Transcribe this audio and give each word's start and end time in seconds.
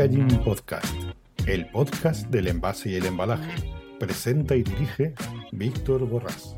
Packaging 0.00 0.42
Podcast, 0.42 0.94
el 1.46 1.66
podcast 1.66 2.26
del 2.28 2.48
envase 2.48 2.88
y 2.88 2.94
el 2.94 3.04
embalaje. 3.04 3.52
Presenta 3.98 4.56
y 4.56 4.62
dirige 4.62 5.12
Víctor 5.52 6.08
Borrás. 6.08 6.56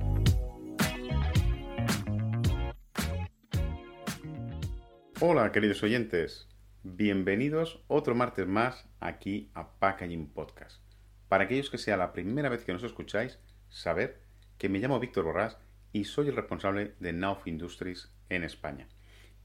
Hola 5.18 5.50
queridos 5.50 5.82
oyentes, 5.82 6.46
bienvenidos 6.84 7.82
otro 7.88 8.14
martes 8.14 8.46
más 8.46 8.88
aquí 9.00 9.50
a 9.54 9.72
Packaging 9.72 10.28
Podcast. 10.28 10.80
Para 11.28 11.42
aquellos 11.42 11.68
que 11.68 11.78
sea 11.78 11.96
la 11.96 12.12
primera 12.12 12.48
vez 12.48 12.62
que 12.62 12.72
nos 12.72 12.84
escucháis, 12.84 13.40
saber 13.70 14.22
que 14.56 14.68
me 14.68 14.78
llamo 14.78 15.00
Víctor 15.00 15.24
Borrás 15.24 15.58
y 15.92 16.04
soy 16.04 16.28
el 16.28 16.36
responsable 16.36 16.94
de 17.00 17.12
Nauf 17.12 17.48
Industries 17.48 18.12
en 18.28 18.44
España 18.44 18.86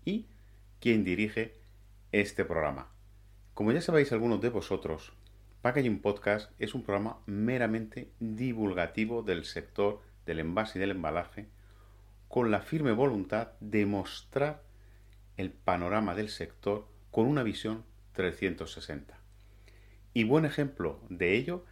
y 0.05 0.27
quien 0.79 1.03
dirige 1.03 1.55
este 2.11 2.45
programa. 2.45 2.91
Como 3.57 3.71
ya 3.71 3.81
sabéis 3.81 4.11
algunos 4.11 4.39
de 4.39 4.49
vosotros, 4.49 5.13
Packaging 5.63 5.99
Podcast 5.99 6.51
es 6.59 6.75
un 6.75 6.83
programa 6.83 7.17
meramente 7.25 8.11
divulgativo 8.19 9.23
del 9.23 9.45
sector 9.45 9.99
del 10.27 10.41
envase 10.41 10.77
y 10.77 10.81
del 10.81 10.91
embalaje 10.91 11.47
con 12.27 12.51
la 12.51 12.61
firme 12.61 12.91
voluntad 12.91 13.53
de 13.59 13.87
mostrar 13.87 14.61
el 15.37 15.49
panorama 15.49 16.13
del 16.13 16.29
sector 16.29 16.87
con 17.09 17.25
una 17.25 17.41
visión 17.41 17.83
360. 18.11 19.17
Y 20.13 20.23
buen 20.23 20.45
ejemplo 20.45 20.99
de 21.09 21.33
ello 21.33 21.65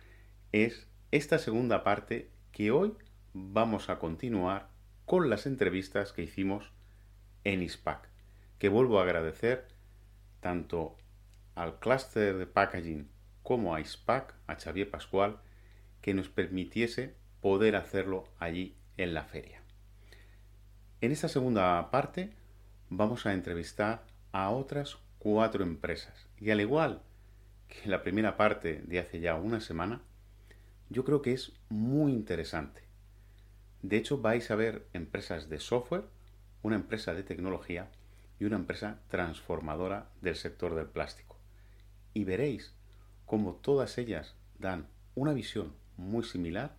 es 0.52 0.88
esta 1.11 1.38
segunda 1.38 1.83
parte 1.83 2.31
que 2.52 2.72
hoy 2.72 2.95
vamos 3.33 3.91
a 3.91 4.00
continuar 4.00 4.69
con 5.06 5.30
las 5.30 5.45
entrevistas 5.45 6.13
que 6.13 6.23
hicimos 6.23 6.72
en 7.44 7.61
ISPAC, 7.61 8.09
que 8.58 8.69
vuelvo 8.69 9.00
a 9.00 9.03
agradecer 9.03 9.67
tanto 10.39 10.97
al 11.56 11.80
clúster 11.80 12.38
de 12.38 12.45
packaging 12.45 13.09
como 13.44 13.73
a 13.73 13.81
ISPAC, 13.81 14.34
a 14.48 14.56
Xavier 14.56 14.89
Pascual, 14.89 15.39
que 16.02 16.14
nos 16.14 16.30
permitiese 16.30 17.16
poder 17.42 17.75
hacerlo 17.75 18.28
allí 18.39 18.75
en 18.97 19.14
la 19.14 19.23
feria. 19.23 19.62
En 21.02 21.12
esta 21.12 21.28
segunda 21.28 21.89
parte 21.92 22.31
vamos 22.89 23.25
a 23.25 23.34
entrevistar 23.34 24.06
a 24.31 24.50
otras 24.50 24.97
cuatro 25.20 25.64
empresas 25.64 26.28
y 26.39 26.52
al 26.52 26.62
igual 26.62 27.02
que 27.67 27.84
en 27.84 27.92
la 27.92 28.03
primera 28.03 28.38
parte 28.38 28.81
de 28.86 29.00
hace 29.00 29.19
ya 29.19 29.36
una 29.36 29.59
semana, 29.59 30.02
yo 30.90 31.03
creo 31.03 31.22
que 31.22 31.34
es 31.34 31.53
muy 31.69 32.12
interesante. 32.12 32.81
De 33.81 33.97
hecho, 33.97 34.19
vais 34.19 34.50
a 34.50 34.56
ver 34.56 34.88
empresas 34.94 35.50
de 35.50 35.59
software, 35.59 36.06
una 36.64 36.75
empresa 36.75 37.14
de 37.14 37.23
tecnología 37.23 37.90
y 38.40 38.45
una 38.45 38.56
empresa 38.56 39.00
transformadora 39.09 40.09
del 40.22 40.36
sector 40.36 40.75
del 40.75 40.88
plástico. 40.88 41.34
Y 42.16 42.23
veréis 42.23 42.73
cómo 43.27 43.53
todas 43.53 43.99
ellas 43.99 44.33
dan 44.58 44.88
una 45.13 45.33
visión 45.33 45.73
muy 45.97 46.23
similar 46.23 46.75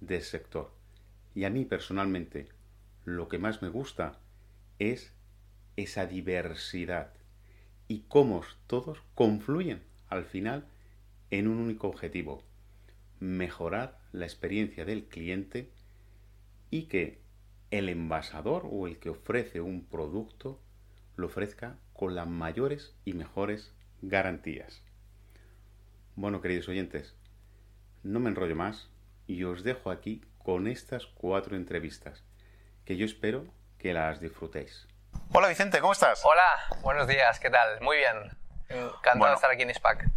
del 0.00 0.22
sector. 0.22 0.70
Y 1.34 1.42
a 1.42 1.50
mí 1.50 1.64
personalmente 1.64 2.48
lo 3.04 3.26
que 3.28 3.38
más 3.38 3.62
me 3.62 3.68
gusta 3.68 4.20
es 4.78 5.12
esa 5.76 6.06
diversidad 6.06 7.12
y 7.88 8.04
cómo 8.08 8.42
todos 8.66 9.02
confluyen 9.14 9.82
al 10.08 10.24
final 10.24 10.66
en 11.30 11.48
un 11.48 11.58
único 11.58 11.88
objetivo, 11.88 12.42
mejorar 13.20 13.98
la 14.12 14.26
experiencia 14.26 14.84
del 14.84 15.06
cliente 15.06 15.70
y 16.70 16.84
que 16.84 17.20
el 17.70 17.88
envasador 17.88 18.68
o 18.70 18.86
el 18.86 18.98
que 18.98 19.08
ofrece 19.08 19.60
un 19.60 19.84
producto 19.84 20.60
lo 21.16 21.26
ofrezca 21.26 21.78
con 21.92 22.14
las 22.14 22.28
mayores 22.28 22.94
y 23.04 23.14
mejores 23.14 23.72
garantías. 24.08 24.82
Bueno, 26.14 26.40
queridos 26.40 26.68
oyentes, 26.68 27.14
no 28.02 28.20
me 28.20 28.30
enrollo 28.30 28.54
más 28.54 28.90
y 29.26 29.44
os 29.44 29.64
dejo 29.64 29.90
aquí 29.90 30.22
con 30.38 30.66
estas 30.66 31.06
cuatro 31.06 31.56
entrevistas, 31.56 32.22
que 32.84 32.96
yo 32.96 33.06
espero 33.06 33.46
que 33.78 33.94
las 33.94 34.20
disfrutéis. 34.20 34.86
Hola 35.32 35.48
Vicente, 35.48 35.80
¿cómo 35.80 35.92
estás? 35.92 36.22
Hola, 36.24 36.80
buenos 36.82 37.08
días, 37.08 37.40
¿qué 37.40 37.50
tal? 37.50 37.80
Muy 37.80 37.96
bien, 37.98 38.36
encantado 38.68 39.30
de 39.30 39.34
estar 39.34 39.50
aquí 39.50 39.62
en 39.62 39.70
ISPAC. 39.70 40.08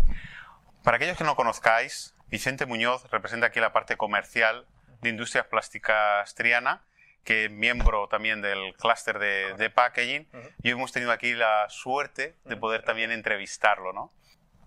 Para 0.84 0.98
aquellos 0.98 1.18
que 1.18 1.24
no 1.24 1.36
conozcáis, 1.36 2.14
Vicente 2.28 2.66
Muñoz 2.66 3.10
representa 3.10 3.48
aquí 3.48 3.60
la 3.60 3.72
parte 3.72 3.96
comercial 3.96 4.66
de 5.02 5.10
Industrias 5.10 5.46
Plásticas 5.48 6.36
Triana, 6.36 6.84
que 7.24 7.46
es 7.46 7.52
miembro 7.52 8.08
también 8.08 8.42
del 8.42 8.74
clúster 8.76 9.20
de, 9.20 9.70
packaging, 9.70 10.28
y 10.64 10.70
hemos 10.70 10.92
tenido 10.92 11.12
aquí 11.12 11.34
la 11.34 11.68
suerte 11.70 12.36
de 12.46 12.58
poder 12.58 12.84
también 12.84 13.12
entrevistarlo, 13.12 13.94
¿no? 13.94 14.14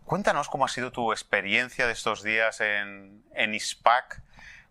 Cuéntanos 0.04 0.48
cómo 0.48 0.64
ha 0.64 0.68
sido 0.68 0.90
tu 0.90 1.12
experiencia 1.12 1.86
de 1.86 1.92
estos 1.92 2.22
días 2.22 2.60
en, 2.60 3.24
en 3.34 3.54
ISPAC, 3.54 4.22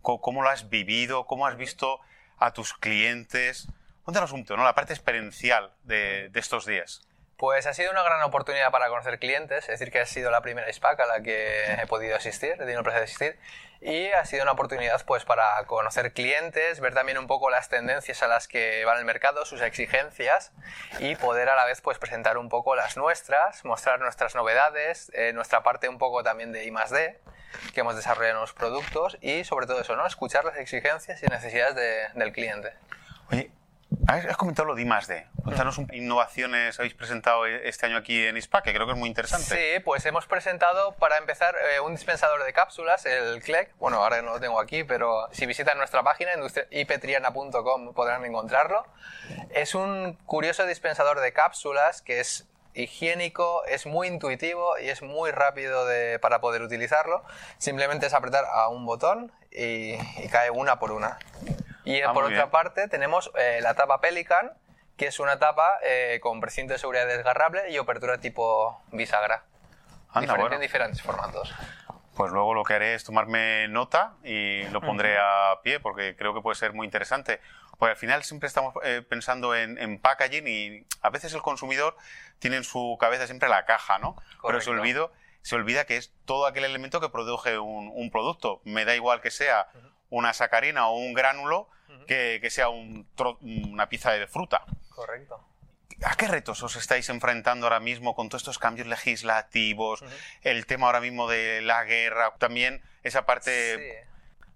cómo, 0.02 0.42
lo 0.42 0.50
has 0.50 0.70
vivido, 0.70 1.26
cómo 1.26 1.48
has 1.48 1.58
visto 1.58 2.00
a 2.38 2.52
tus 2.52 2.74
clientes. 2.74 3.68
Cuéntanos 4.04 4.32
un 4.34 4.44
poco, 4.44 4.58
¿no? 4.58 4.64
La 4.64 4.76
parte 4.76 4.94
experiencial 4.94 5.74
de, 5.84 6.30
de 6.30 6.40
estos 6.40 6.66
días. 6.66 7.09
Pues 7.40 7.66
ha 7.68 7.74
sido 7.74 7.90
una 7.92 8.04
gran 8.04 8.22
oportunidad 8.24 8.70
para 8.70 8.90
conocer 8.90 9.18
clientes, 9.18 9.64
es 9.64 9.80
decir, 9.80 9.94
que 9.94 10.02
ha 10.02 10.06
sido 10.06 10.30
la 10.30 10.42
primera 10.42 10.70
ISPAC 10.70 11.00
a 11.00 11.06
la 11.06 11.22
que 11.22 11.72
he 11.82 11.88
podido 11.88 12.18
asistir, 12.18 12.52
he 12.52 12.58
tenido 12.58 12.80
el 12.80 12.84
placer 12.84 13.00
de 13.00 13.06
asistir, 13.06 13.40
y 13.80 14.08
ha 14.08 14.26
sido 14.26 14.44
una 14.44 14.52
oportunidad 14.52 15.02
pues 15.06 15.24
para 15.24 15.64
conocer 15.66 16.12
clientes, 16.12 16.82
ver 16.82 16.94
también 16.94 17.18
un 17.18 17.28
poco 17.28 17.50
las 17.50 17.70
tendencias 17.70 18.24
a 18.24 18.28
las 18.28 18.50
que 18.50 18.84
va 18.84 19.00
el 19.00 19.06
mercado, 19.06 19.46
sus 19.46 19.62
exigencias, 19.62 20.52
y 21.00 21.16
poder 21.16 21.48
a 21.48 21.56
la 21.56 21.64
vez 21.64 21.80
pues 21.80 21.98
presentar 21.98 22.38
un 22.38 22.50
poco 22.50 22.76
las 22.76 22.98
nuestras, 22.98 23.64
mostrar 23.64 24.02
nuestras 24.02 24.36
novedades, 24.36 25.10
eh, 25.16 25.32
nuestra 25.32 25.64
parte 25.64 25.88
un 25.88 25.98
poco 25.98 26.24
también 26.24 26.52
de 26.52 26.66
I+.D., 26.66 27.22
que 27.74 27.80
hemos 27.80 27.96
desarrollado 27.96 28.36
en 28.36 28.42
los 28.42 28.52
productos, 28.52 29.18
y 29.22 29.46
sobre 29.46 29.66
todo 29.66 29.80
eso, 29.80 29.96
¿no? 29.96 30.06
Escuchar 30.06 30.44
las 30.44 30.58
exigencias 30.58 31.24
y 31.24 31.28
necesidades 31.28 32.14
del 32.16 32.34
cliente. 32.34 32.74
Has 34.10 34.38
comentado 34.38 34.68
lo 34.68 34.74
de 34.74 34.82
I+.D. 34.82 35.28
Cuéntanos 35.44 35.78
innovaciones 35.94 36.80
habéis 36.80 36.96
presentado 36.96 37.46
este 37.46 37.86
año 37.86 37.98
aquí 37.98 38.26
en 38.26 38.38
ISPA, 38.38 38.64
que 38.64 38.74
creo 38.74 38.88
que 38.88 38.94
es 38.94 38.98
muy 38.98 39.08
interesante. 39.08 39.46
Sí, 39.46 39.80
pues 39.86 40.04
hemos 40.08 40.26
presentado, 40.26 40.94
para 40.94 41.20
empezar, 41.20 41.56
eh, 41.76 41.80
un 41.80 41.94
dispensador 41.94 42.44
de 42.44 42.52
cápsulas, 42.52 43.06
el 43.06 43.40
CLEC. 43.44 43.72
Bueno, 43.78 43.98
ahora 43.98 44.24
no 44.24 44.32
lo 44.32 44.40
tengo 44.40 44.60
aquí, 44.60 44.84
pero 44.84 45.28
si 45.32 45.46
visitan 45.46 45.78
nuestra 45.78 46.02
página, 46.02 46.32
ipetriana.com, 46.72 47.94
podrán 47.94 48.26
encontrarlo. 48.26 48.84
Es 49.52 49.76
un 49.76 50.14
curioso 50.26 50.66
dispensador 50.66 51.20
de 51.20 51.32
cápsulas 51.32 52.02
que 52.02 52.20
es 52.20 52.48
higiénico, 52.74 53.64
es 53.66 53.86
muy 53.86 54.08
intuitivo 54.08 54.80
y 54.80 54.90
es 54.90 55.04
muy 55.04 55.30
rápido 55.30 55.86
de, 55.86 56.18
para 56.18 56.42
poder 56.42 56.64
utilizarlo. 56.64 57.24
Simplemente 57.60 58.08
es 58.08 58.16
apretar 58.16 58.46
a 58.52 58.70
un 58.70 58.88
botón 58.88 59.32
y 59.52 59.98
cae 60.32 60.50
una 60.50 60.80
por 60.80 60.94
una. 60.94 61.20
Y 61.90 62.04
ah, 62.04 62.14
por 62.14 62.26
otra 62.26 62.52
parte 62.52 62.88
tenemos 62.88 63.32
eh, 63.36 63.62
la 63.64 63.74
tapa 63.74 64.00
Pelican, 64.00 64.52
que 64.96 65.08
es 65.08 65.20
una 65.20 65.40
tapa 65.40 65.80
eh, 65.82 66.20
con 66.22 66.40
precinto 66.40 66.74
de 66.74 66.78
seguridad 66.78 67.08
desgarrable 67.08 67.72
y 67.72 67.78
apertura 67.78 68.20
tipo 68.20 68.84
bisagra. 68.92 69.44
En 70.14 70.62
diferentes 70.62 71.02
formatos. 71.02 71.52
Pues 72.16 72.32
luego 72.32 72.54
lo 72.54 72.64
que 72.64 72.76
haré 72.76 72.94
es 72.94 73.04
tomarme 73.04 73.68
nota 73.70 74.14
y 74.24 74.66
lo 74.66 74.82
pondré 74.82 75.18
a 75.18 75.62
pie 75.64 75.80
porque 75.80 76.16
creo 76.16 76.36
que 76.36 76.42
puede 76.42 76.56
ser 76.56 76.74
muy 76.74 76.86
interesante. 76.86 77.42
Porque 77.80 77.92
al 77.92 77.98
final 77.98 78.24
siempre 78.24 78.46
estamos 78.46 78.76
eh, 78.84 79.02
pensando 79.08 79.56
en, 79.56 80.00
packaging 80.00 80.48
y 80.48 80.86
a 81.02 81.10
veces 81.10 81.34
el 81.34 81.42
consumidor 81.42 81.96
tiene 82.38 82.58
en 82.58 82.64
su 82.64 82.98
cabeza 83.00 83.26
siempre 83.26 83.50
la 83.50 83.66
caja, 83.66 83.98
¿no? 83.98 84.16
Pero 84.44 84.62
se, 84.62 84.70
olvido, 84.70 85.12
se 85.42 85.56
olvida 85.56 85.86
que 85.86 85.98
es 85.98 86.14
todo 86.26 86.46
aquel 86.46 86.66
elemento 86.66 87.02
que 87.02 87.10
produce 87.10 87.58
un, 87.58 88.12
producto. 88.12 88.62
Me 88.64 88.86
da 88.86 88.94
igual 88.94 89.22
que 89.22 89.32
sea 89.32 89.70
una 90.10 90.34
sacarina 90.34 90.88
o 90.88 90.98
un 90.98 91.14
gránulo, 91.14 91.70
que, 92.08 92.48
sea 92.50 92.70
una 92.70 93.90
pieza 93.90 94.12
de 94.12 94.28
fruta. 94.28 94.64
Correcto. 94.90 95.44
¿A 96.04 96.16
qué 96.16 96.28
retos 96.28 96.64
os 96.64 96.76
estáis 96.76 97.10
enfrentando 97.10 97.66
ahora 97.66 97.80
mismo 97.80 98.16
con 98.16 98.30
todos 98.30 98.42
estos 98.42 98.58
cambios 98.60 98.88
legislativos, 98.88 100.04
el 100.44 100.66
tema 100.66 100.86
ahora 100.86 101.02
mismo 101.02 101.28
de 101.28 101.62
la 101.62 101.84
guerra, 101.84 102.34
también 102.38 102.82
esa 103.04 103.26
parte 103.26 104.08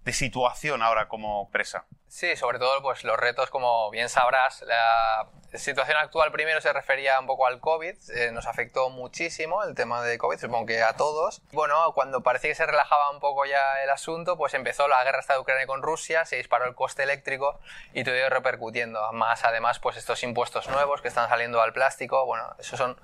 de 0.03 0.13
situación 0.13 0.81
ahora 0.81 1.07
como 1.07 1.43
empresa? 1.45 1.85
Sí, 2.07 2.35
sobre 2.35 2.59
todo 2.59 2.81
pues 2.83 3.03
los 3.03 3.17
retos, 3.17 3.49
como 3.49 3.89
bien 3.89 4.07
sabrás, 4.07 4.61
la 4.61 5.27
situación 5.55 5.97
actual 5.97 6.31
primero 6.31 6.61
se 6.61 6.71
refería 6.71 7.19
un 7.19 7.25
poco 7.25 7.47
al 7.47 7.59
COVID, 7.59 7.95
eh, 8.15 8.31
nos 8.31 8.45
afectó 8.45 8.89
muchísimo 8.89 9.63
el 9.63 9.73
tema 9.73 10.03
de 10.03 10.17
COVID, 10.17 10.37
supongo 10.37 10.67
que 10.67 10.83
a 10.83 10.95
todos. 10.95 11.41
Bueno, 11.51 11.91
cuando 11.93 12.21
parecía 12.21 12.51
que 12.51 12.55
se 12.55 12.65
relajaba 12.65 13.09
un 13.09 13.19
poco 13.19 13.45
ya 13.45 13.81
el 13.81 13.89
asunto, 13.89 14.37
pues 14.37 14.53
empezó 14.53 14.87
la 14.87 15.03
guerra 15.03 15.21
de 15.27 15.39
Ucrania 15.39 15.65
con 15.65 15.81
Rusia, 15.81 16.25
se 16.25 16.35
disparó 16.35 16.65
el 16.65 16.75
coste 16.75 17.01
eléctrico 17.01 17.59
y 17.93 18.03
todo 18.03 18.15
ido 18.15 18.29
repercutiendo. 18.29 19.11
Más 19.13 19.43
además, 19.43 19.79
pues 19.79 19.97
estos 19.97 20.21
impuestos 20.21 20.69
nuevos 20.69 21.01
que 21.01 21.07
están 21.07 21.29
saliendo 21.29 21.61
al 21.61 21.73
plástico, 21.73 22.25
bueno, 22.25 22.55
esos 22.59 22.77
son 22.77 22.95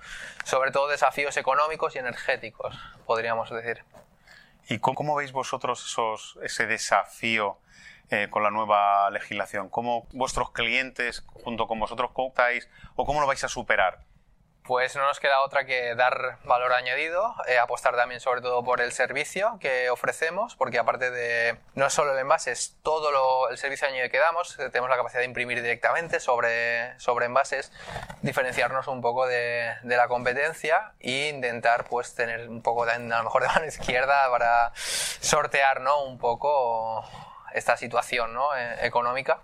sobre 0.43 0.71
todo 0.71 0.87
desafíos 0.87 1.35
económicos 1.37 1.95
y 1.95 1.99
energéticos, 1.99 2.75
podríamos 3.07 3.49
decir. 3.49 3.83
¿Y 4.69 4.77
cómo 4.77 5.15
veis 5.15 5.31
vosotros 5.31 5.83
esos, 5.83 6.37
ese 6.43 6.67
desafío? 6.67 7.57
Eh, 8.11 8.27
con 8.29 8.41
la 8.41 8.49
nueva 8.49 9.09
legislación? 9.11 9.69
¿Cómo 9.69 10.07
vuestros 10.13 10.51
clientes, 10.51 11.23
junto 11.27 11.67
con 11.67 11.79
vosotros, 11.79 12.11
contáis 12.11 12.67
o 12.95 13.05
cómo 13.05 13.19
lo 13.19 13.27
vais 13.27 13.43
a 13.43 13.47
superar? 13.47 13.99
Pues 14.69 14.95
no 14.95 15.03
nos 15.03 15.19
queda 15.19 15.41
otra 15.41 15.65
que 15.65 15.95
dar 15.95 16.37
valor 16.43 16.73
añadido, 16.73 17.33
eh, 17.47 17.57
apostar 17.57 17.95
también 17.95 18.21
sobre 18.21 18.41
todo 18.41 18.63
por 18.63 18.81
el 18.81 18.91
servicio 18.91 19.57
que 19.59 19.89
ofrecemos, 19.89 20.55
porque 20.55 20.77
aparte 20.77 21.09
de 21.09 21.57
no 21.73 21.89
solo 21.89 22.13
el 22.13 22.19
envase, 22.19 22.51
es 22.51 22.77
todo 22.83 23.11
lo, 23.11 23.49
el 23.49 23.57
servicio 23.57 23.87
añadido 23.87 24.11
que 24.11 24.19
damos, 24.19 24.59
eh, 24.59 24.69
tenemos 24.69 24.91
la 24.91 24.95
capacidad 24.95 25.21
de 25.21 25.25
imprimir 25.25 25.59
directamente 25.63 26.19
sobre, 26.19 26.99
sobre 26.99 27.25
envases, 27.25 27.71
diferenciarnos 28.21 28.87
un 28.87 29.01
poco 29.01 29.25
de, 29.25 29.73
la 29.85 30.07
competencia 30.07 30.93
e 30.99 31.29
intentar 31.29 31.85
pues 31.85 32.13
tener 32.13 32.47
un 32.47 32.61
poco 32.61 32.85
de, 32.85 32.91
a 32.91 32.99
lo 32.99 33.23
mejor 33.23 33.41
de 33.41 33.47
mano 33.47 33.65
izquierda 33.65 34.29
para 34.29 34.71
sortear 34.75 35.81
¿no? 35.81 36.03
un 36.03 36.19
poco 36.19 37.03
esta 37.55 37.75
situación 37.75 38.35
¿no? 38.35 38.55
Eh, 38.55 38.85
económica. 38.85 39.39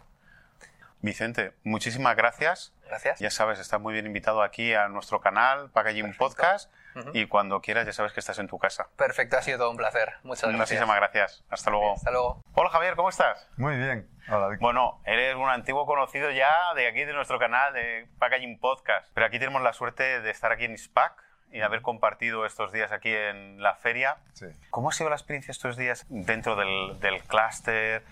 Vicente, 1.02 1.54
muchísimas 1.64 2.16
gracias. 2.16 2.75
Gracias. 2.96 3.20
Ya 3.20 3.30
sabes, 3.30 3.60
estás 3.60 3.82
muy 3.82 3.92
bien 3.92 4.06
invitado 4.06 4.42
aquí 4.42 4.74
a 4.74 4.88
nuestro 4.88 5.20
canal, 5.20 5.70
Packaging 5.72 6.16
Podcast, 6.16 6.72
y 7.12 7.26
cuando 7.28 7.60
quieras 7.60 7.86
ya 7.86 7.92
sabes 7.92 8.14
que 8.14 8.22
estás 8.22 8.40
en 8.40 8.48
tu 8.48 8.58
casa. 8.58 8.88
Perfecto, 8.96 9.36
ha 9.38 9.42
sido 9.42 9.58
todo 9.58 9.70
un 9.72 9.76
placer. 9.76 10.14
Muchas 10.24 10.44
gracias. 10.50 10.60
Muchísimas 10.80 10.96
gracias. 10.96 11.44
Hasta 11.50 11.72
luego. 11.72 11.94
Hasta 11.96 12.12
luego. 12.12 12.42
Hola 12.54 12.70
Javier, 12.70 12.96
¿cómo 12.96 13.10
estás? 13.10 13.50
Muy 13.58 13.76
bien. 13.76 14.08
Hola, 14.30 14.48
Víctor. 14.48 14.60
Bueno, 14.62 15.02
eres 15.06 15.36
un 15.36 15.50
antiguo 15.50 15.86
conocido 15.86 16.32
ya 16.32 16.74
de 16.76 16.88
aquí, 16.88 17.04
de 17.04 17.12
nuestro 17.12 17.38
canal, 17.38 17.74
de 17.74 18.08
Packaging 18.18 18.60
Podcast. 18.60 19.10
Pero 19.14 19.26
aquí 19.26 19.40
tenemos 19.40 19.62
la 19.62 19.74
suerte 19.74 20.22
de 20.22 20.30
estar 20.32 20.54
aquí 20.54 20.64
en 20.64 20.78
SPAC 20.78 21.22
y 21.52 21.58
de 21.58 21.64
haber 21.66 21.82
compartido 21.82 22.46
estos 22.46 22.72
días 22.72 22.94
aquí 22.94 23.14
en 23.14 23.62
la 23.62 23.76
feria. 23.76 24.16
Sí. 24.32 24.46
¿Cómo 24.70 24.88
ha 24.88 24.94
sido 24.94 25.10
la 25.10 25.18
experiencia 25.18 25.52
estos 25.52 25.76
días 25.76 26.06
dentro 26.08 26.56
del, 26.56 26.98
del 27.02 27.22
clúster? 27.24 28.04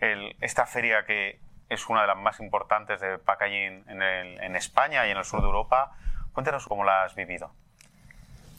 el- 0.00 0.34
Esta 0.40 0.66
feria 0.66 1.04
que 1.04 1.38
es 1.72 1.88
una 1.88 2.02
de 2.02 2.06
las 2.08 2.16
más 2.16 2.38
importantes 2.40 3.00
de 3.00 3.18
packaging 3.18 3.84
en, 3.88 4.02
el- 4.02 4.40
en 4.42 4.56
España 4.56 5.06
y 5.06 5.10
en 5.10 5.16
el 5.18 5.24
sur 5.24 5.40
de 5.40 5.46
Europa. 5.46 5.92
Cuéntanos 6.32 6.66
cómo 6.66 6.84
la 6.84 7.04
has 7.04 7.14
vivido. 7.14 7.50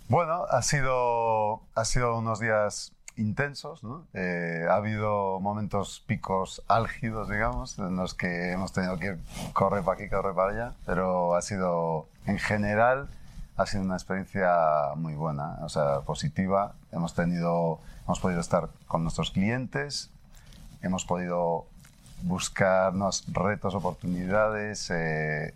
Bueno, 0.09 0.45
ha 0.49 0.61
sido, 0.61 1.61
ha 1.75 1.85
sido 1.85 2.17
unos 2.17 2.39
días 2.39 2.91
intensos, 3.15 3.83
¿no? 3.83 4.05
Eh, 4.13 4.65
ha 4.69 4.75
habido 4.75 5.39
momentos 5.39 6.03
picos 6.07 6.63
álgidos, 6.67 7.29
digamos, 7.29 7.77
en 7.79 7.95
los 7.95 8.13
que 8.13 8.51
hemos 8.51 8.73
tenido 8.73 8.97
que 8.97 9.17
correr 9.53 9.83
para 9.83 9.95
aquí, 9.97 10.09
correr 10.09 10.33
para 10.33 10.51
allá, 10.51 10.73
pero 10.85 11.35
ha 11.35 11.41
sido, 11.41 12.07
en 12.25 12.39
general, 12.39 13.07
ha 13.55 13.65
sido 13.67 13.83
una 13.83 13.95
experiencia 13.95 14.55
muy 14.95 15.13
buena, 15.13 15.59
o 15.61 15.69
sea, 15.69 16.01
positiva. 16.01 16.73
Hemos 16.91 17.13
tenido, 17.13 17.79
hemos 18.05 18.19
podido 18.19 18.39
estar 18.41 18.69
con 18.87 19.03
nuestros 19.03 19.29
clientes, 19.31 20.09
hemos 20.81 21.05
podido 21.05 21.65
buscar 22.21 22.93
nuevos 22.93 23.25
retos, 23.33 23.75
oportunidades, 23.75 24.89
eh, 24.91 25.55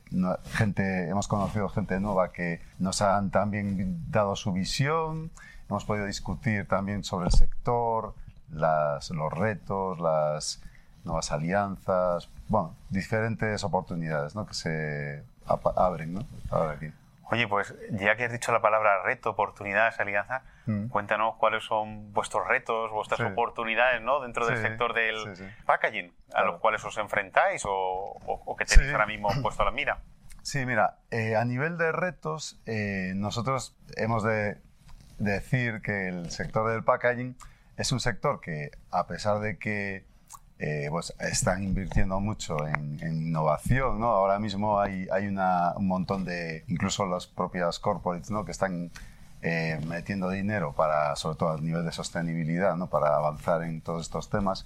gente, 0.53 1.09
hemos 1.09 1.27
conocido 1.27 1.69
gente 1.69 1.99
nueva 1.99 2.31
que 2.31 2.61
nos 2.79 3.01
han 3.01 3.29
también 3.29 4.11
dado 4.11 4.35
su 4.35 4.51
visión, 4.51 5.31
hemos 5.69 5.85
podido 5.85 6.05
discutir 6.05 6.67
también 6.67 7.03
sobre 7.03 7.27
el 7.27 7.31
sector, 7.31 8.13
las, 8.51 9.09
los 9.11 9.31
retos, 9.31 9.99
las 9.99 10.61
nuevas 11.03 11.31
alianzas, 11.31 12.29
bueno, 12.49 12.75
diferentes 12.89 13.63
oportunidades 13.63 14.35
¿no? 14.35 14.45
que 14.45 14.53
se 14.53 15.23
abren 15.75 16.13
¿no? 16.13 16.25
ahora 16.51 16.71
aquí. 16.73 16.91
Oye, 17.29 17.47
pues 17.47 17.73
ya 17.91 18.15
que 18.15 18.25
has 18.25 18.31
dicho 18.31 18.51
la 18.51 18.61
palabra 18.61 19.03
reto, 19.03 19.31
oportunidades, 19.31 19.99
alianza, 19.99 20.43
Mm. 20.67 20.89
cuéntanos 20.89 21.35
cuáles 21.37 21.63
son 21.63 22.11
vuestros 22.13 22.47
retos, 22.47 22.91
vuestras 22.91 23.19
Sí. 23.19 23.25
oportunidades 23.25 24.01
¿no? 24.01 24.19
dentro 24.21 24.45
del 24.45 24.57
Sí, 24.57 24.63
sector 24.63 24.93
del 24.93 25.35
sí, 25.35 25.43
packaging, 25.65 26.13
a 26.29 26.31
Claro. 26.31 26.51
los 26.51 26.61
cuales 26.61 26.83
os 26.85 26.97
enfrentáis 26.97 27.63
o, 27.65 27.71
o- 27.71 28.41
o 28.45 28.55
que 28.55 28.65
tenéis 28.65 28.91
ahora 28.91 29.05
mismo 29.05 29.29
puesto 29.41 29.61
a 29.63 29.65
la 29.65 29.71
mira. 29.71 29.99
Sí, 30.43 30.65
mira, 30.65 30.97
eh, 31.11 31.35
a 31.35 31.43
nivel 31.45 31.77
de 31.77 31.91
retos, 31.91 32.59
eh, 32.65 33.13
nosotros 33.15 33.75
hemos 33.95 34.23
de 34.23 34.57
decir 35.19 35.81
que 35.81 36.07
el 36.09 36.29
sector 36.31 36.69
del 36.69 36.83
packaging 36.83 37.35
es 37.77 37.91
un 37.91 37.99
sector 37.99 38.39
que, 38.41 38.71
a 38.91 39.07
pesar 39.07 39.39
de 39.39 39.57
que 39.57 40.05
eh, 40.59 40.87
pues 40.89 41.13
están 41.19 41.61
invirtiendo 41.63 42.19
mucho 42.19 42.65
en, 42.67 42.97
en 43.03 43.27
innovación, 43.27 43.99
¿no? 43.99 44.07
Ahora 44.07 44.39
mismo 44.39 44.79
hay, 44.79 45.07
hay 45.11 45.27
una- 45.27 45.73
un 45.77 45.87
montón 45.87 46.25
de, 46.25 46.63
incluso 46.67 47.05
las 47.05 47.27
propias 47.27 47.77
corporates, 47.79 48.31
¿no? 48.31 48.43
Que 48.43 48.51
están 48.51 48.89
eh, 49.41 49.79
metiendo 49.87 50.29
dinero 50.29 50.73
para, 50.73 51.15
sobre 51.15 51.37
todo 51.37 51.49
a 51.53 51.57
nivel 51.61 51.85
de 51.85 51.91
sostenibilidad, 51.91 52.75
¿no? 52.75 52.87
Para 52.87 53.15
avanzar 53.15 53.63
en 53.63 53.81
todos 53.81 54.01
estos 54.03 54.29
temas. 54.29 54.65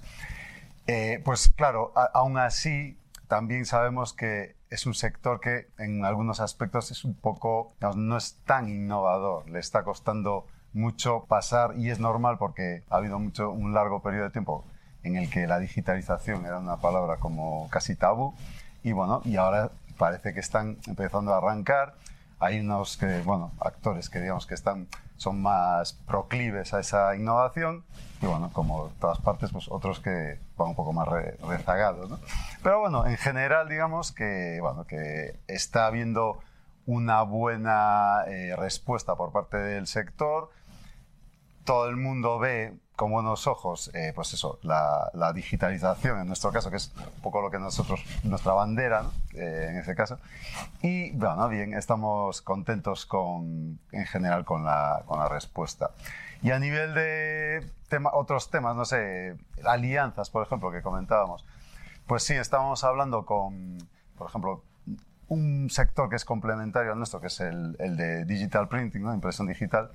Eh, 0.88 1.22
pues 1.24 1.50
claro, 1.50 1.92
a- 1.96 2.10
aún 2.14 2.38
así 2.38 2.98
también 3.28 3.66
sabemos 3.66 4.14
que 4.14 4.56
es 4.70 4.86
un 4.86 4.94
sector 4.94 5.40
que 5.40 5.68
en 5.78 6.06
algunos 6.06 6.40
aspectos 6.40 6.92
es 6.92 7.04
un 7.04 7.14
poco, 7.14 7.74
digamos, 7.80 7.98
no 7.98 8.18
es 8.18 8.36
tan 8.46 8.70
innovador, 8.70 9.50
le 9.50 9.60
está 9.60 9.84
costando 9.84 10.48
mucho 10.74 11.26
pasar 11.28 11.74
y 11.78 11.90
es 11.90 12.00
normal 12.00 12.38
porque 12.38 12.84
ha 12.90 12.96
habido 12.98 13.20
mucho, 13.20 13.52
un 13.52 13.74
largo 13.74 14.02
periodo 14.02 14.26
de 14.26 14.30
tiempo 14.32 14.64
en 15.04 15.18
el 15.18 15.30
que 15.30 15.48
la 15.48 15.60
digitalización 15.60 16.46
era 16.46 16.60
una 16.60 16.78
palabra 16.78 17.18
como 17.18 17.68
casi 17.70 17.96
tabú 17.96 18.34
y 18.84 18.94
bueno, 18.94 19.22
y 19.26 19.36
ahora 19.36 19.70
parece 19.98 20.34
que 20.34 20.40
están 20.40 20.78
empezando 20.88 21.34
a 21.34 21.38
arrancar. 21.38 21.94
Hay 22.42 22.60
unos 22.60 23.00
bueno, 23.24 23.52
actores 23.60 24.10
que 24.10 24.20
digamos 24.20 24.46
que 24.48 24.56
están, 24.56 24.88
son 25.16 25.42
más 25.42 25.94
proclives 25.94 26.74
a 26.74 26.80
esa 26.80 27.16
innovación 27.16 27.84
y 28.22 28.26
bueno, 28.26 28.50
como 28.52 28.90
todas 29.00 29.20
partes, 29.20 29.52
pues 29.52 29.68
otros 29.70 30.00
que 30.00 30.40
van 30.58 30.70
un 30.70 30.76
poco 30.76 30.92
más 30.92 31.08
re- 31.08 31.38
rezagados, 31.48 32.10
¿no? 32.10 32.20
Pero 32.64 32.80
bueno, 32.80 33.06
en 33.08 33.18
general 33.18 33.70
digamos 33.70 34.12
que, 34.12 34.58
bueno, 34.62 34.86
que 34.86 35.40
está 35.48 35.86
habiendo 35.86 36.40
una 36.88 37.22
buena 37.22 38.24
eh, 38.28 38.56
respuesta 38.58 39.16
por 39.16 39.32
parte 39.32 39.58
del 39.58 39.86
sector. 39.88 40.50
Todo 41.66 41.88
el 41.90 41.98
mundo 41.98 42.40
ve 42.40 42.74
con 42.96 43.12
buenos 43.12 43.48
ojos, 43.48 43.90
eh, 43.96 44.12
pues 44.14 44.34
eso, 44.34 44.60
la, 44.62 45.10
la 45.14 45.34
digitalización 45.34 46.20
en 46.20 46.28
nuestro 46.28 46.52
caso, 46.52 46.70
que 46.70 46.78
es 46.78 46.94
un 46.96 47.22
poco 47.22 47.42
lo 47.42 47.50
que 47.50 47.58
nosotros, 47.58 48.00
nuestra 48.24 48.54
bandera, 48.54 49.02
¿no? 49.02 49.12
Eh, 49.34 49.70
en 49.70 49.78
ese 49.78 49.96
caso. 49.96 50.20
Y 50.84 51.12
bueno, 51.14 51.50
bien, 51.50 51.74
estamos 51.74 52.44
contentos 52.44 53.08
con, 53.08 53.80
en 53.92 54.06
general 54.06 54.46
con 54.46 54.64
la, 54.64 55.02
con 55.08 55.20
la 55.20 55.28
respuesta. 55.28 55.92
Y 56.44 56.52
a 56.52 56.60
nivel 56.60 56.94
de 56.94 57.68
tema, 57.88 58.12
otros 58.14 58.52
temas, 58.52 58.76
no 58.76 58.86
sé, 58.86 59.36
alianzas, 59.66 60.30
por 60.30 60.46
ejemplo, 60.46 60.72
que 60.72 60.82
comentábamos, 60.84 61.44
pues 62.06 62.24
sí, 62.24 62.36
estábamos 62.36 62.84
hablando 62.84 63.26
con, 63.26 63.78
por 64.16 64.28
ejemplo, 64.28 64.64
un 65.28 65.70
sector 65.70 66.10
que 66.10 66.18
es 66.18 66.26
complementario 66.26 66.92
al 66.92 66.98
nuestro, 66.98 67.22
que 67.22 67.28
es 67.28 67.40
el, 67.40 67.76
el 67.80 67.96
de 67.96 68.26
digital 68.26 68.68
printing, 68.68 69.02
¿no? 69.02 69.14
impresión 69.14 69.48
digital, 69.48 69.90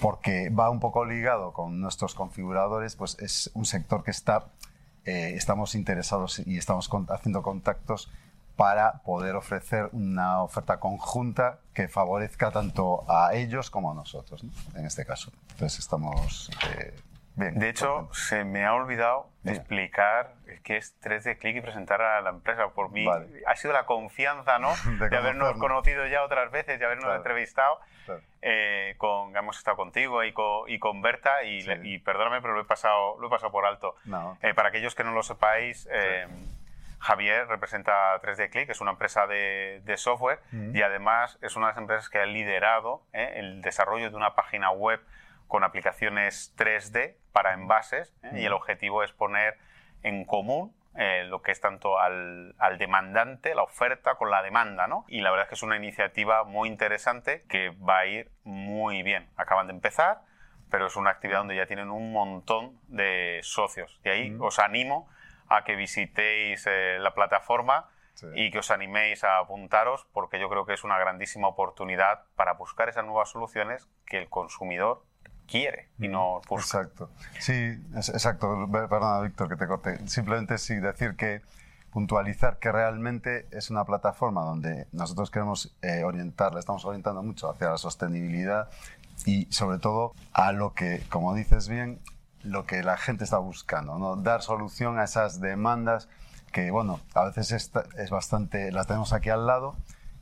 porque 0.00 0.50
va 0.50 0.70
un 0.70 0.80
poco 0.80 1.04
ligado 1.04 1.52
con 1.52 1.80
nuestros 1.80 2.14
configuradores, 2.14 2.96
pues 2.96 3.16
es 3.20 3.50
un 3.54 3.64
sector 3.64 4.04
que 4.04 4.10
está, 4.10 4.46
eh, 5.04 5.32
estamos 5.34 5.74
interesados 5.74 6.40
y 6.40 6.58
estamos 6.58 6.88
con- 6.88 7.06
haciendo 7.10 7.42
contactos 7.42 8.10
para 8.56 9.02
poder 9.02 9.36
ofrecer 9.36 9.90
una 9.92 10.42
oferta 10.42 10.80
conjunta 10.80 11.58
que 11.74 11.88
favorezca 11.88 12.50
tanto 12.50 13.04
a 13.10 13.34
ellos 13.34 13.70
como 13.70 13.90
a 13.92 13.94
nosotros, 13.94 14.44
¿no? 14.44 14.50
en 14.78 14.86
este 14.86 15.04
caso. 15.04 15.30
Entonces 15.52 15.78
estamos 15.78 16.50
eh, 16.78 16.94
bien. 17.36 17.58
De 17.58 17.68
hecho, 17.68 18.08
se 18.12 18.44
me 18.44 18.64
ha 18.64 18.74
olvidado 18.74 19.28
explicar 19.44 20.32
qué 20.64 20.76
es 20.76 21.00
3D 21.02 21.38
Click 21.38 21.56
y 21.56 21.60
presentar 21.60 22.02
a 22.02 22.20
la 22.20 22.30
empresa. 22.30 22.68
Por 22.68 22.90
mí 22.90 23.06
Vale. 23.06 23.42
ha 23.46 23.54
sido 23.56 23.72
la 23.72 23.86
confianza, 23.86 24.58
¿no? 24.58 24.72
De 24.98 25.08
De, 25.08 25.16
habernos 25.16 25.56
conocido 25.58 26.06
ya 26.06 26.22
otras 26.24 26.50
veces, 26.50 26.78
de 26.78 26.84
habernos 26.84 27.04
Claro. 27.04 27.18
entrevistado. 27.18 27.80
Claro. 28.06 28.20
eh, 28.42 28.94
con, 28.98 29.36
hemos 29.36 29.58
estado 29.58 29.76
contigo 29.76 30.22
y 30.22 30.32
con, 30.32 30.68
y 30.70 30.78
con 30.78 31.02
Berta 31.02 31.42
y, 31.42 31.62
Sí. 31.62 31.68
le- 31.68 31.88
y 31.88 31.98
perdóname, 31.98 32.40
pero 32.40 32.54
lo 32.54 32.60
he 32.60 32.64
pasado, 32.64 33.18
lo 33.20 33.26
he 33.26 33.30
pasado 33.30 33.50
por 33.50 33.66
alto. 33.66 33.96
No. 34.04 34.38
Eh, 34.42 34.54
para 34.54 34.68
aquellos 34.68 34.94
que 34.94 35.02
no 35.02 35.10
lo 35.12 35.24
sepáis, 35.24 35.88
eh, 35.90 36.28
Javier 37.00 37.46
representa 37.48 38.18
3D 38.22 38.48
Click, 38.50 38.70
es 38.70 38.80
una 38.80 38.92
empresa 38.92 39.26
de, 39.26 39.80
de 39.84 39.96
software 39.96 40.38
Mm. 40.52 40.76
y 40.76 40.82
además 40.82 41.36
es 41.42 41.56
una 41.56 41.66
de 41.66 41.72
las 41.72 41.78
empresas 41.78 42.08
que 42.08 42.18
ha 42.20 42.26
liderado 42.26 43.02
el 43.12 43.60
desarrollo 43.62 44.08
de 44.10 44.16
una 44.16 44.34
página 44.36 44.70
web 44.70 45.00
con 45.48 45.64
aplicaciones 45.64 46.54
3D 46.56 47.16
para 47.32 47.52
envases 47.54 48.14
eh, 48.22 48.30
y 48.40 48.44
el 48.46 48.52
objetivo 48.52 49.02
es 49.02 49.12
poner 49.12 49.56
en 50.02 50.24
común 50.24 50.74
eh, 50.98 51.24
lo 51.24 51.42
que 51.42 51.52
es 51.52 51.60
tanto 51.60 51.98
al, 51.98 52.54
al 52.58 52.78
demandante, 52.78 53.54
la 53.54 53.62
oferta 53.62 54.14
con 54.14 54.30
la 54.30 54.42
demanda, 54.42 54.86
¿no? 54.86 55.04
Y 55.08 55.20
la 55.20 55.30
verdad 55.30 55.44
es 55.44 55.48
que 55.50 55.54
es 55.56 55.62
una 55.62 55.76
iniciativa 55.76 56.44
muy 56.44 56.68
interesante 56.70 57.44
que 57.48 57.68
va 57.70 57.98
a 57.98 58.06
ir 58.06 58.30
muy 58.44 59.02
bien. 59.02 59.28
Acaban 59.36 59.66
de 59.66 59.74
empezar, 59.74 60.22
pero 60.70 60.86
es 60.86 60.96
una 60.96 61.10
actividad 61.10 61.38
donde 61.40 61.54
ya 61.56 61.66
tienen 61.66 61.90
un 61.90 62.12
montón 62.12 62.80
de 62.88 63.40
socios. 63.42 64.00
De 64.04 64.10
ahí 64.10 64.30
Mm. 64.30 64.42
os 64.42 64.58
animo 64.58 65.06
a 65.48 65.64
que 65.64 65.76
visitéis 65.76 66.66
eh, 66.66 66.96
la 66.98 67.12
plataforma 67.14 67.88
Sí. 68.14 68.26
y 68.34 68.50
que 68.50 68.60
os 68.60 68.70
animéis 68.70 69.22
a 69.24 69.36
apuntaros 69.36 70.06
porque 70.14 70.40
yo 70.40 70.48
creo 70.48 70.64
que 70.64 70.72
es 70.72 70.82
una 70.84 70.98
grandísima 70.98 71.48
oportunidad 71.48 72.24
para 72.34 72.54
buscar 72.54 72.88
esas 72.88 73.04
nuevas 73.04 73.28
soluciones 73.30 73.86
que 74.06 74.16
el 74.16 74.30
consumidor 74.30 75.04
quiere 75.46 75.88
y 75.98 76.08
no. 76.08 76.40
Exacto. 76.50 77.10
Sí, 77.40 77.52
es- 77.96 78.08
exacto. 78.10 78.68
Perdona, 78.70 79.20
Víctor, 79.20 79.48
que 79.48 79.56
te 79.56 79.66
corte. 79.66 80.06
Simplemente 80.08 80.58
sí 80.58 80.76
decir 80.76 81.16
que 81.16 81.42
puntualizar 81.92 82.58
que 82.58 82.70
realmente 82.72 83.46
es 83.50 83.70
una 83.70 83.84
plataforma 83.84 84.42
donde 84.42 84.86
nosotros 84.92 85.30
queremos 85.30 85.74
eh, 85.82 86.04
orientarla, 86.04 86.60
estamos 86.60 86.84
orientando 86.84 87.22
mucho 87.22 87.48
hacia 87.50 87.70
la 87.70 87.78
sostenibilidad 87.78 88.68
y 89.24 89.46
sobre 89.50 89.78
todo 89.78 90.12
a 90.34 90.52
lo 90.52 90.74
que, 90.74 91.02
como 91.08 91.34
dices 91.34 91.68
bien, 91.68 91.98
lo 92.42 92.66
que 92.66 92.82
la 92.82 92.98
gente 92.98 93.24
está 93.24 93.38
buscando, 93.38 93.98
¿no? 93.98 94.16
dar 94.16 94.42
solución 94.42 94.98
a 94.98 95.04
esas 95.04 95.40
demandas 95.40 96.08
que, 96.52 96.70
bueno, 96.70 97.00
a 97.14 97.24
veces 97.24 97.50
es, 97.52 97.70
es 97.96 98.10
bastante, 98.10 98.70
las 98.72 98.86
tenemos 98.86 99.12
aquí 99.14 99.30
al 99.30 99.46
lado 99.46 99.74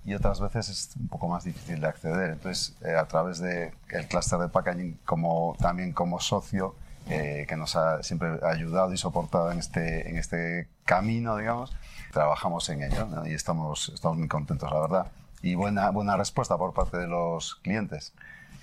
y 0.04 0.14
otras 0.14 0.40
veces 0.40 0.68
es 0.68 0.96
un 0.96 1.08
poco 1.08 1.28
más 1.28 1.44
difícil 1.44 1.80
de 1.80 1.88
acceder. 1.88 2.30
Entonces, 2.30 2.76
eh, 2.82 2.94
a 2.94 3.06
través 3.06 3.38
del 3.38 3.72
clúster 4.08 4.38
de 4.38 4.48
packaging, 4.48 4.98
como, 5.04 5.56
también 5.58 5.92
como 5.92 6.20
socio, 6.20 6.74
eh, 7.08 7.46
que 7.48 7.56
nos 7.56 7.76
ha 7.76 8.02
siempre 8.02 8.38
ayudado 8.42 8.92
y 8.92 8.96
soportado 8.96 9.50
en 9.52 9.58
este, 9.58 10.08
en 10.08 10.16
este 10.16 10.68
camino, 10.84 11.36
digamos, 11.36 11.74
trabajamos 12.12 12.68
en 12.68 12.82
ello 12.82 13.06
y 13.26 13.34
estamos, 13.34 13.90
estamos 13.94 14.18
muy 14.18 14.28
contentos, 14.28 14.70
la 14.70 14.80
verdad. 14.80 15.12
Y 15.42 15.54
buena, 15.54 15.90
buena 15.90 16.16
respuesta 16.16 16.56
por 16.56 16.72
parte 16.72 16.96
de 16.96 17.06
los 17.06 17.56
clientes. 17.56 18.14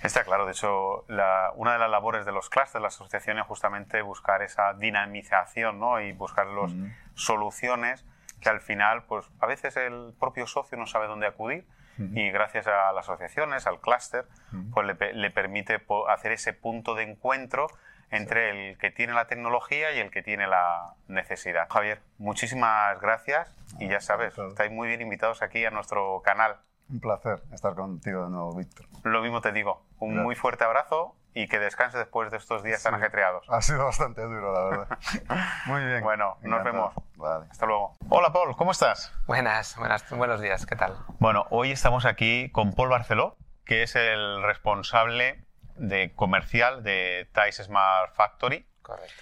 Está 0.02 0.24
claro, 0.24 0.46
de 0.46 0.52
hecho, 0.52 1.04
la, 1.06 1.52
una 1.54 1.74
de 1.74 1.78
las 1.78 1.88
labores 1.88 2.26
de 2.26 2.32
los 2.32 2.48
clusters, 2.48 2.74
de 2.74 2.80
las 2.80 2.94
asociaciones, 2.96 3.42
es 3.42 3.46
justamente 3.46 4.02
buscar 4.02 4.42
esa 4.42 4.74
dinamización 4.74 5.78
¿no? 5.78 6.00
y 6.00 6.12
buscar 6.12 6.46
las 6.48 6.72
soluciones 7.14 8.04
que 8.42 8.48
al 8.48 8.60
final, 8.60 9.04
pues 9.04 9.30
a 9.40 9.46
veces 9.46 9.76
el 9.76 10.12
propio 10.18 10.46
socio 10.46 10.76
no 10.76 10.86
sabe 10.86 11.06
dónde 11.06 11.26
acudir 11.26 11.66
y 11.98 12.30
gracias 12.30 12.66
a 12.66 12.92
las 12.92 13.08
asociaciones, 13.08 13.66
al 13.66 13.78
clúster, 13.80 14.24
pues 14.72 14.86
le, 14.86 15.12
le, 15.12 15.30
permite 15.30 15.80
hacer 16.08 16.32
ese 16.32 16.52
punto 16.52 16.94
de 16.94 17.04
encuentro 17.04 17.68
entre 18.10 18.70
el 18.70 18.78
que 18.78 18.90
tiene 18.90 19.12
la 19.12 19.26
tecnología 19.26 19.92
y 19.92 19.98
el 19.98 20.10
que 20.10 20.22
tiene 20.22 20.46
la 20.46 20.94
necesidad. 21.06 21.68
Javier, 21.70 22.00
muchísimas 22.18 23.00
gracias 23.00 23.54
y 23.78 23.88
ya 23.88 24.00
sabes, 24.00 24.36
estáis 24.36 24.72
muy 24.72 24.88
bien 24.88 25.00
invitados 25.00 25.42
aquí 25.42 25.64
a 25.64 25.70
nuestro 25.70 26.22
canal. 26.24 26.56
Un 26.90 27.00
placer 27.00 27.42
estar 27.52 27.74
contigo 27.74 28.24
de 28.24 28.30
nuevo, 28.30 28.54
Víctor. 28.56 28.86
Lo 29.04 29.22
mismo 29.22 29.40
te 29.40 29.52
digo, 29.52 29.84
un 29.98 30.22
muy 30.22 30.34
fuerte 30.34 30.64
abrazo 30.64 31.14
y 31.34 31.48
que 31.48 31.58
descanse 31.58 31.98
después 31.98 32.30
de 32.30 32.36
estos 32.36 32.62
días 32.62 32.82
tan 32.82 32.94
ajetreados. 32.94 33.48
Ha 33.48 33.62
sido 33.62 33.84
bastante 33.84 34.22
duro, 34.22 34.52
la 34.52 34.64
verdad. 34.64 34.98
Muy 35.66 35.84
bien. 35.84 36.02
Bueno, 36.02 36.36
nos 36.42 36.64
vemos. 36.64 36.94
Hasta 37.50 37.66
luego. 37.66 37.96
Hola, 38.08 38.32
Paul, 38.32 38.54
¿cómo 38.56 38.72
estás? 38.72 39.12
Buenas, 39.26 39.76
buenas, 39.76 40.08
buenos 40.10 40.40
días, 40.40 40.66
¿qué 40.66 40.76
tal? 40.76 40.96
Bueno, 41.18 41.46
hoy 41.50 41.70
estamos 41.70 42.04
aquí 42.04 42.50
con 42.50 42.74
Paul 42.74 42.90
Barceló, 42.90 43.36
que 43.64 43.82
es 43.82 43.96
el 43.96 44.42
responsable 44.42 45.44
de 45.76 46.12
comercial 46.14 46.82
de 46.82 47.28
Thais 47.32 47.56
Smart 47.56 48.14
Factory. 48.14 48.66
Correcto. 48.82 49.14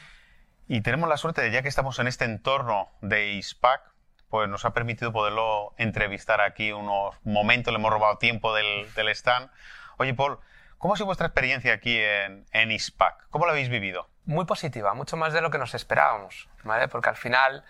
Y 0.66 0.82
tenemos 0.82 1.08
la 1.08 1.16
suerte 1.16 1.42
de, 1.42 1.50
ya 1.50 1.62
que 1.62 1.68
estamos 1.68 1.98
en 1.98 2.06
este 2.06 2.24
entorno 2.24 2.88
de 3.02 3.32
ISPAC, 3.32 3.82
pues 4.28 4.48
nos 4.48 4.64
ha 4.64 4.72
permitido 4.72 5.12
poderlo 5.12 5.74
entrevistar 5.76 6.40
aquí 6.40 6.72
unos 6.72 7.16
momentos, 7.24 7.72
le 7.72 7.78
hemos 7.78 7.92
robado 7.92 8.18
tiempo 8.18 8.54
del, 8.54 8.92
del 8.94 9.08
stand. 9.08 9.50
Oye, 9.98 10.14
Paul, 10.14 10.38
¿cómo 10.80 10.94
ha 10.94 10.96
sido 10.96 11.06
vuestra 11.06 11.28
experiencia 11.28 11.72
aquí 11.74 11.96
en, 11.96 12.44
en 12.50 12.72
ISPAC? 12.72 13.28
¿Cómo 13.30 13.44
lo 13.44 13.52
habéis 13.52 13.68
vivido? 13.68 14.08
Muy 14.24 14.46
positiva, 14.46 14.94
mucho 14.94 15.16
más 15.16 15.32
de 15.32 15.40
lo 15.40 15.50
que 15.50 15.58
nos 15.58 15.74
esperábamos, 15.74 16.48
¿vale? 16.64 16.88
Porque 16.88 17.10
al 17.10 17.16
final 17.16 17.62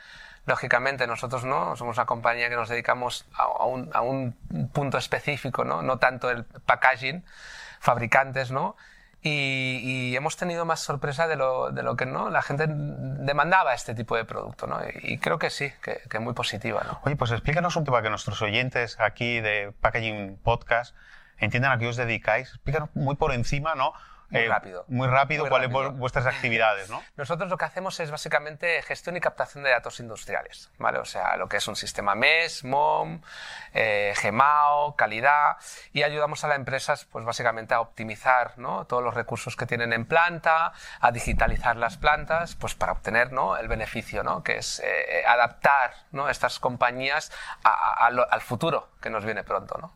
lógicamente 0.47 1.07
nosotros 1.07 1.45
no 1.45 1.77
somos 1.77 1.97
una 1.99 2.07
compañía 2.07 2.49
que 2.49 2.57
nos 2.57 2.69
dedicamos 2.69 3.27
a, 3.35 3.65
un, 3.67 3.91
a 3.93 4.01
un, 4.01 4.33
punto 4.73 4.97
específico, 4.97 5.65
¿no? 5.65 5.83
no 5.83 5.99
tanto 5.99 6.31
el 6.31 6.45
packaging, 6.45 7.25
fabricantes, 7.81 8.51
¿no? 8.51 8.77
Y, 9.23 10.17
hemos 10.17 10.39
tenido 10.39 10.65
más 10.65 10.81
sorpresa 10.81 11.29
de 11.29 11.37
lo, 11.37 11.71
de 11.73 11.83
lo, 11.83 11.95
que 11.95 12.07
no 12.07 12.31
la 12.31 12.41
gente 12.41 12.65
demandaba 12.69 13.75
este 13.75 13.95
tipo 13.95 14.17
de 14.17 14.25
producto, 14.25 14.67
¿no? 14.67 14.81
Y, 15.03 15.19
creo 15.19 15.39
que 15.39 15.51
sí, 15.51 15.71
que, 15.83 16.01
que, 16.09 16.19
muy 16.21 16.33
positiva, 16.33 16.83
¿no? 16.87 17.01
Oye, 17.05 17.17
pues 17.17 17.31
explícanos 17.31 17.77
un 17.77 17.85
poco 17.85 18.01
que 18.01 18.09
nuestros 18.09 18.41
oyentes 18.41 18.99
aquí 18.99 19.41
de 19.41 19.75
Packaging 19.79 20.39
Podcast 20.43 20.97
entiendan 21.41 21.73
a 21.73 21.79
qué 21.79 21.87
os 21.87 21.97
dedicáis. 21.97 22.49
Explícanos 22.49 22.91
muy 22.95 23.17
por 23.17 23.33
encima, 23.33 23.75
¿no? 23.75 23.93
Muy 24.31 24.43
eh, 24.43 24.49
rápido. 24.49 24.85
Muy 24.89 25.09
rápido, 25.09 25.49
cuáles 25.49 25.73
son 25.73 25.99
vuestras 25.99 26.27
actividades, 26.27 26.89
¿no? 26.89 27.03
Nosotros 27.17 27.51
lo 27.51 27.57
que 27.57 27.65
hacemos 27.65 27.99
es 27.99 28.11
básicamente 28.11 28.81
gestión 28.83 29.17
y 29.17 29.21
captación 29.21 29.65
de 29.65 29.71
datos 29.71 29.99
industriales, 29.99 30.71
¿vale? 30.79 30.99
O 30.99 31.05
sea, 31.05 31.37
lo 31.37 31.49
que 31.49 31.57
es 31.57 31.67
un 31.67 31.75
sistema 31.75 32.15
MES, 32.15 32.65
MOM, 32.65 33.21
eh, 33.75 34.15
GEMAO, 34.17 34.95
calidad, 34.95 35.57
y 35.93 36.05
ayudamos 36.05 36.45
a 36.45 36.49
las 36.49 36.57
empresas, 36.57 37.07
pues 37.07 37.25
básicamente 37.25 37.75
a 37.75 37.81
optimizar, 37.81 38.57
¿no? 38.57 38.87
Todos 38.87 39.03
los 39.03 39.15
recursos 39.15 39.57
que 39.57 39.67
tienen 39.67 39.93
en 39.93 40.07
planta, 40.07 40.73
a 41.01 41.11
digitalizar 41.11 41.77
las 41.77 41.97
plantas, 41.97 42.55
pues 42.55 42.75
para 42.77 42.93
obtener, 42.93 43.33
¿no? 43.33 43.57
El 43.57 43.67
beneficio, 43.67 44.23
¿no? 44.23 44.45
Que 44.45 44.59
es 44.59 44.81
eh, 44.85 45.25
adaptar, 45.27 45.95
¿no? 46.13 46.29
Estas 46.29 46.61
compañías 46.61 47.33
al 47.63 48.41
futuro 48.41 48.91
que 49.01 49.11
nos 49.11 49.25
viene 49.25 49.43
pronto, 49.43 49.77
¿no? 49.79 49.93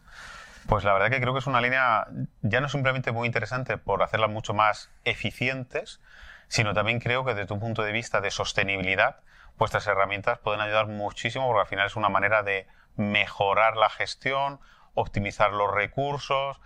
Pues 0.69 0.85
la 0.85 0.95
verdad 0.95 1.11
que 1.11 1.21
creo 1.21 1.33
que 1.35 1.41
es 1.41 1.47
una 1.47 1.61
línea 1.61 2.07
ya 2.43 2.61
no 2.61 2.69
simplemente 2.69 3.13
muy 3.13 3.27
interesante 3.27 3.77
por 3.77 4.03
hacerlas 4.03 4.31
mucho 4.31 4.55
más 4.55 4.91
eficientes, 5.05 6.01
sino 6.49 6.73
también 6.73 7.01
creo 7.01 7.25
que 7.25 7.35
desde 7.35 7.53
un 7.53 7.61
punto 7.61 7.83
de 7.83 7.93
vista 7.93 8.21
de 8.21 8.31
sostenibilidad, 8.31 9.21
vuestras 9.59 9.87
herramientas 9.87 10.39
pueden 10.39 10.61
ayudar 10.61 10.87
muchísimo 10.87 11.47
porque 11.47 11.61
al 11.61 11.67
final 11.67 11.87
es 11.87 11.97
una 11.97 12.09
manera 12.09 12.43
de 12.43 12.67
mejorar 12.97 13.77
la 13.77 13.91
gestión, 13.91 14.59
optimizar 14.95 15.53
los 15.53 15.73
recursos. 15.73 16.61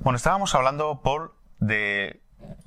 Bueno, 0.00 0.16
estábamos 0.16 0.54
hablando, 0.54 1.02
Paul, 1.02 1.32
de 1.58 2.20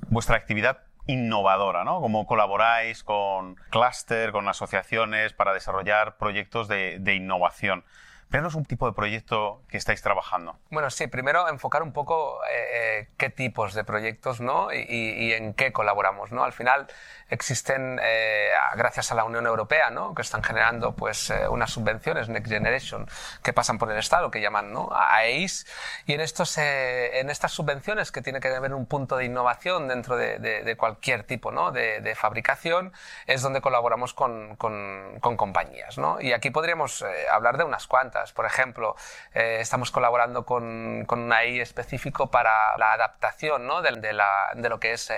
vuestra 0.08 0.36
actividad 0.36 0.82
innovadora, 1.06 1.82
¿no? 1.82 2.00
Cómo 2.00 2.26
colaboráis 2.26 3.02
con 3.02 3.56
clúster, 3.70 4.30
con 4.30 4.46
asociaciones 4.48 5.32
para 5.32 5.52
desarrollar 5.52 6.16
proyectos 6.16 6.68
de 6.68 7.14
innovación. 7.14 7.84
Venos 8.30 8.54
un 8.54 8.64
tipo 8.64 8.86
de 8.86 8.92
proyecto 8.92 9.62
que 9.68 9.76
estáis 9.76 10.02
trabajando. 10.02 10.56
Bueno, 10.70 10.88
sí, 10.90 11.08
primero 11.08 11.48
enfocar 11.48 11.82
un 11.82 11.92
poco 11.92 12.38
eh, 12.44 13.00
eh, 13.00 13.08
qué 13.16 13.28
tipos 13.28 13.74
de 13.74 13.82
proyectos 13.82 14.40
¿no? 14.40 14.72
Y, 14.72 15.32
en 15.32 15.52
qué 15.52 15.72
colaboramos. 15.72 16.30
¿no? 16.30 16.44
Al 16.44 16.52
final 16.52 16.86
existen, 17.28 17.98
eh, 18.00 18.50
gracias 18.76 19.10
a 19.10 19.16
la 19.16 19.24
Unión 19.24 19.46
Europea, 19.46 19.90
¿no? 19.90 20.14
que 20.14 20.22
están 20.22 20.44
generando 20.44 20.94
pues, 20.94 21.32
unas 21.50 21.72
subvenciones 21.72 22.28
Next 22.28 22.52
Generation 22.52 23.08
que 23.42 23.52
pasan 23.52 23.78
por 23.78 23.90
el 23.90 23.98
Estado, 23.98 24.30
que 24.30 24.40
llaman 24.40 24.72
¿no? 24.72 24.90
AEIS, 24.92 25.66
y 26.06 26.12
en, 26.12 26.20
estos, 26.20 26.56
en 26.58 27.30
estas 27.30 27.50
subvenciones 27.50 28.12
que 28.12 28.22
tiene 28.22 28.38
que 28.38 28.46
haber 28.46 28.74
un 28.74 28.86
punto 28.86 29.16
de 29.16 29.24
innovación 29.24 29.88
dentro 29.88 30.16
de, 30.16 30.38
de, 30.38 30.76
cualquier 30.76 31.24
tipo 31.24 31.50
¿no? 31.50 31.72
de, 31.72 32.00
de, 32.00 32.14
fabricación, 32.14 32.92
es 33.26 33.42
donde 33.42 33.60
colaboramos 33.60 34.14
con, 34.14 34.54
con, 34.54 35.18
con 35.20 35.36
compañías. 35.36 35.98
¿no? 35.98 36.20
Y 36.20 36.32
aquí 36.32 36.50
podríamos 36.50 37.04
hablar 37.32 37.56
de 37.58 37.64
unas 37.64 37.88
cuantas. 37.88 38.19
Por 38.32 38.46
ejemplo, 38.46 38.96
eh, 39.34 39.58
estamos 39.60 39.90
colaborando 39.90 40.44
con, 40.44 41.04
con 41.06 41.20
una 41.20 41.38
AI 41.38 41.60
específico 41.60 42.30
para 42.30 42.76
la 42.78 42.92
adaptación 42.92 43.66
¿no? 43.66 43.82
de, 43.82 43.92
de, 43.92 44.12
la, 44.12 44.50
de, 44.54 44.68
lo 44.68 44.78
que 44.80 44.92
es 44.92 45.12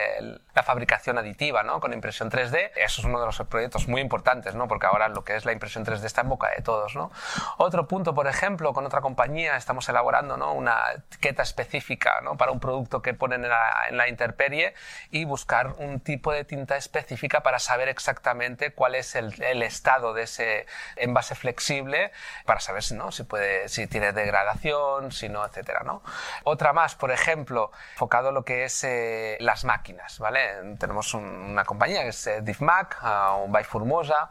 la 0.55 0.63
fabricación 0.63 1.19
aditiva 1.19 1.63
¿no? 1.63 1.81
con 1.81 1.93
impresión 1.93 2.31
3D. 2.31 2.71
Eso 2.77 3.01
es 3.01 3.05
uno 3.05 3.21
de 3.21 3.27
los 3.27 3.39
proyectos 3.49 3.89
muy 3.89 4.01
importantes, 4.01 4.55
¿no? 4.55 4.69
porque 4.69 4.87
ahora 4.87 5.09
lo 5.09 5.25
que 5.25 5.37
es 5.37 5.45
la 5.45 5.53
impresión 5.53 5.85
3D 5.85 6.05
está 6.05 6.23
en 6.23 6.29
boca 6.29 6.51
de 6.55 6.63
todos. 6.63 6.95
¿no? 6.95 7.11
Otro 7.59 7.89
punto, 7.89 8.15
por 8.15 8.27
ejemplo, 8.27 8.73
con 8.73 8.87
otra 8.87 9.01
compañía 9.01 9.57
estamos 9.57 9.89
elaborando 9.89 10.37
¿no? 10.37 10.53
una 10.53 10.81
etiqueta 10.95 11.43
específica 11.43 12.21
¿no? 12.23 12.37
para 12.37 12.53
un 12.53 12.61
producto 12.61 13.03
que 13.03 13.15
ponen 13.15 13.45
en 13.45 13.51
la, 13.51 13.73
en 13.89 13.97
la 13.97 14.09
interperie 14.09 14.75
y 15.11 15.25
buscar 15.25 15.75
un 15.79 16.01
tipo 16.01 16.33
de 16.33 16.45
tinta 16.45 16.77
específica 16.77 17.43
para 17.43 17.59
saber 17.59 17.89
exactamente 17.89 18.73
cuál 18.73 18.95
es 18.95 19.15
el, 19.15 19.41
el 19.43 19.63
estado 19.63 20.15
de 20.15 20.23
ese 20.23 20.67
envase 20.97 21.35
flexible 21.35 22.13
para 22.45 22.61
saber 22.61 22.83
si 22.83 22.92
si, 23.11 23.25
puede, 23.25 23.69
si 23.69 23.87
tiene 23.87 24.13
degradación, 24.13 25.13
si 25.13 25.29
no, 25.29 25.45
etcétera, 25.45 25.83
¿no? 25.85 26.03
Otra 26.45 26.73
más, 26.73 26.95
por 26.95 27.11
ejemplo, 27.11 27.71
enfocado 27.93 28.29
en 28.29 28.35
lo 28.35 28.45
que 28.45 28.65
es 28.65 28.85
eh, 28.85 29.37
las 29.41 29.65
máquinas, 29.65 30.19
¿vale? 30.19 30.77
Tenemos 30.79 31.15
una 31.15 31.65
compañía 31.65 32.03
que 32.03 32.09
es 32.09 32.27
eh, 32.27 32.41
DivMac, 32.43 32.99
uh, 33.03 33.65
Formosa, 33.65 34.31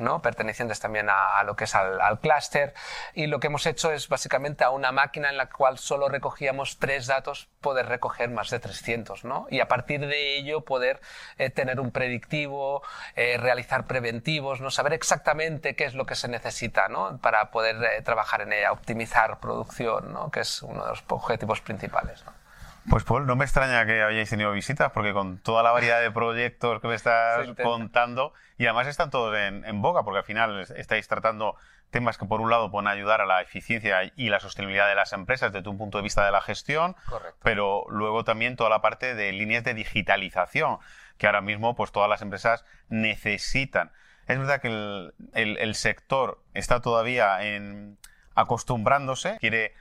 ¿no? 0.00 0.22
pertenecientes 0.22 0.80
también 0.80 1.08
a, 1.10 1.42
lo 1.44 1.56
que 1.56 1.64
es 1.64 1.74
al, 1.74 2.00
al 2.00 2.20
clúster. 2.20 2.74
Y 3.14 3.26
lo 3.26 3.40
que 3.40 3.48
hemos 3.48 3.66
hecho 3.66 3.92
es 3.92 4.08
básicamente 4.08 4.64
a 4.64 4.70
una 4.70 4.92
máquina 4.92 5.30
en 5.30 5.36
la 5.36 5.48
cual 5.48 5.78
solo 5.78 6.08
recogíamos 6.08 6.78
tres 6.78 7.06
datos, 7.06 7.48
poder 7.60 7.86
recoger 7.86 8.30
más 8.30 8.50
de 8.50 8.58
300, 8.58 9.24
¿no? 9.24 9.46
Y 9.50 9.60
a 9.60 9.68
partir 9.68 10.00
de 10.06 10.36
ello 10.36 10.62
poder 10.62 11.00
eh, 11.38 11.50
tener 11.50 11.80
un 11.80 11.90
predictivo, 11.90 12.82
realizar 13.14 13.86
preventivos, 13.86 14.60
¿no? 14.60 14.70
Saber 14.70 14.92
exactamente 14.92 15.76
qué 15.76 15.84
es 15.84 15.94
lo 15.94 16.06
que 16.06 16.14
se 16.14 16.28
necesita, 16.28 16.88
¿no? 16.88 17.18
Para 17.18 17.50
poder 17.50 18.02
trabajar 18.02 18.42
en 18.42 18.52
ella, 18.52 18.72
optimizar 18.72 19.38
producción, 19.40 20.12
¿no? 20.12 20.30
que 20.30 20.40
es 20.40 20.62
uno 20.62 20.82
de 20.84 20.90
los 20.90 21.04
objetivos 21.08 21.60
principales. 21.60 22.24
¿no? 22.24 22.32
Pues 22.90 23.04
Paul, 23.04 23.26
no 23.26 23.36
me 23.36 23.44
extraña 23.44 23.86
que 23.86 24.02
hayáis 24.02 24.28
tenido 24.30 24.50
visitas, 24.52 24.90
porque 24.92 25.12
con 25.12 25.38
toda 25.38 25.62
la 25.62 25.70
variedad 25.70 26.00
de 26.00 26.10
proyectos 26.10 26.80
que 26.80 26.88
me 26.88 26.94
estás 26.96 27.46
contando, 27.62 28.32
y 28.58 28.64
además 28.66 28.88
están 28.88 29.10
todos 29.10 29.36
en, 29.36 29.64
en 29.64 29.80
boga, 29.82 30.02
porque 30.02 30.18
al 30.18 30.24
final 30.24 30.60
estáis 30.76 31.06
tratando 31.06 31.56
temas 31.90 32.18
que 32.18 32.24
por 32.26 32.40
un 32.40 32.50
lado 32.50 32.70
pueden 32.70 32.88
ayudar 32.88 33.20
a 33.20 33.26
la 33.26 33.40
eficiencia 33.40 34.10
y 34.16 34.30
la 34.30 34.40
sostenibilidad 34.40 34.88
de 34.88 34.94
las 34.94 35.12
empresas 35.12 35.52
desde 35.52 35.68
un 35.68 35.78
punto 35.78 35.98
de 35.98 36.02
vista 36.02 36.24
de 36.24 36.32
la 36.32 36.40
gestión, 36.40 36.96
Correcto. 37.08 37.38
pero 37.42 37.84
luego 37.88 38.24
también 38.24 38.56
toda 38.56 38.70
la 38.70 38.80
parte 38.80 39.14
de 39.14 39.30
líneas 39.32 39.62
de 39.62 39.74
digitalización, 39.74 40.78
que 41.18 41.26
ahora 41.26 41.40
mismo 41.42 41.76
pues 41.76 41.92
todas 41.92 42.08
las 42.10 42.22
empresas 42.22 42.64
necesitan. 42.88 43.92
Es 44.26 44.38
verdad 44.38 44.60
que 44.60 44.68
el, 44.68 45.14
el- 45.34 45.58
el 45.58 45.74
sector 45.74 46.42
está 46.54 46.80
todavía 46.80 47.42
en 47.44 47.98
acostumbrándose, 48.34 49.36
quiere 49.38 49.74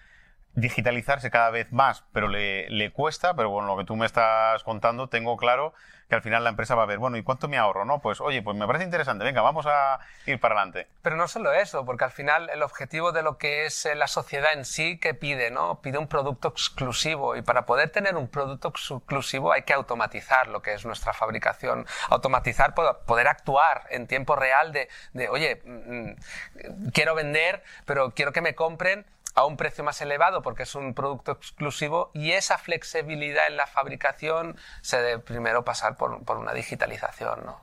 digitalizarse 0.56 1.32
cada 1.32 1.50
vez 1.50 1.72
más, 1.72 2.04
pero 2.14 2.28
le, 2.28 2.70
le 2.70 2.92
cuesta, 2.92 3.34
pero 3.36 3.52
con 3.52 3.68
lo 3.68 3.78
que 3.78 3.86
tú 3.86 3.96
me 3.96 4.06
estás 4.06 4.64
contando 4.64 5.08
tengo 5.08 5.38
claro 5.38 5.74
que 6.10 6.16
al 6.16 6.22
final 6.22 6.44
la 6.44 6.50
empresa 6.50 6.76
va 6.76 6.84
a 6.84 6.88
ver, 6.88 6.98
bueno, 6.98 7.16
¿y 7.16 7.24
cuánto 7.24 7.48
me 7.48 7.58
ahorro? 7.58 7.86
No, 7.86 8.00
pues 8.02 8.20
oye, 8.20 8.42
pues 8.42 8.58
me 8.58 8.68
parece 8.68 8.84
interesante, 8.84 9.24
venga, 9.24 9.42
vamos 9.42 9.66
a 9.66 9.98
ir 10.26 10.42
para 10.42 10.56
adelante. 10.56 10.90
Pero 11.02 11.16
no 11.16 11.30
solo 11.30 11.54
eso, 11.54 11.86
porque 11.86 12.04
al 12.04 12.12
final 12.12 12.50
el 12.50 12.64
objetivo 12.64 13.14
de 13.14 13.24
lo 13.24 13.38
que 13.38 13.64
es 13.66 13.86
eh, 13.86 13.96
la 13.96 14.08
sociedad 14.08 14.52
en 14.52 14.66
sí 14.66 14.98
que 15.00 15.14
pide, 15.14 15.52
¿no? 15.52 15.80
Pide 15.80 15.98
un 16.00 16.08
producto 16.08 16.50
exclusivo 16.50 17.38
y 17.38 17.42
para 17.44 17.66
poder 17.66 17.92
tener 17.92 18.18
un 18.18 18.28
producto 18.28 18.68
exclusivo 18.68 19.54
hay 19.54 19.62
que 19.62 19.72
automatizar 19.72 20.50
lo 20.50 20.62
que 20.62 20.74
es 20.74 20.86
nuestra 20.86 21.14
fabricación, 21.14 21.88
automatizar, 22.10 22.74
po- 22.76 22.98
poder 23.06 23.30
actuar 23.30 23.84
en 23.90 24.06
tiempo 24.06 24.36
real 24.36 24.74
de, 24.74 24.90
de, 25.14 25.30
oye, 25.30 25.62
mm, 25.64 26.10
mm, 26.10 26.90
quiero 26.94 27.16
vender, 27.16 27.64
pero 27.86 28.12
quiero 28.12 28.34
que 28.34 28.42
me 28.42 28.54
compren 28.54 29.06
a 29.36 29.46
un 29.46 29.58
precio 29.58 29.84
más 29.84 30.02
elevado 30.02 30.42
porque 30.42 30.64
es 30.64 30.76
un 30.76 30.94
producto 30.94 31.32
exclusivo 31.32 32.12
y 32.14 32.32
esa 32.32 32.58
flexibilidad 32.58 33.48
en 33.48 33.58
la 33.58 33.68
fabricación 33.68 34.58
se 34.82 35.02
debe 35.02 35.20
primero 35.22 35.64
pasar 35.64 35.96
por, 35.96 36.24
por 36.26 36.38
una 36.38 36.54
digitalización, 36.54 37.46
¿no? 37.46 37.62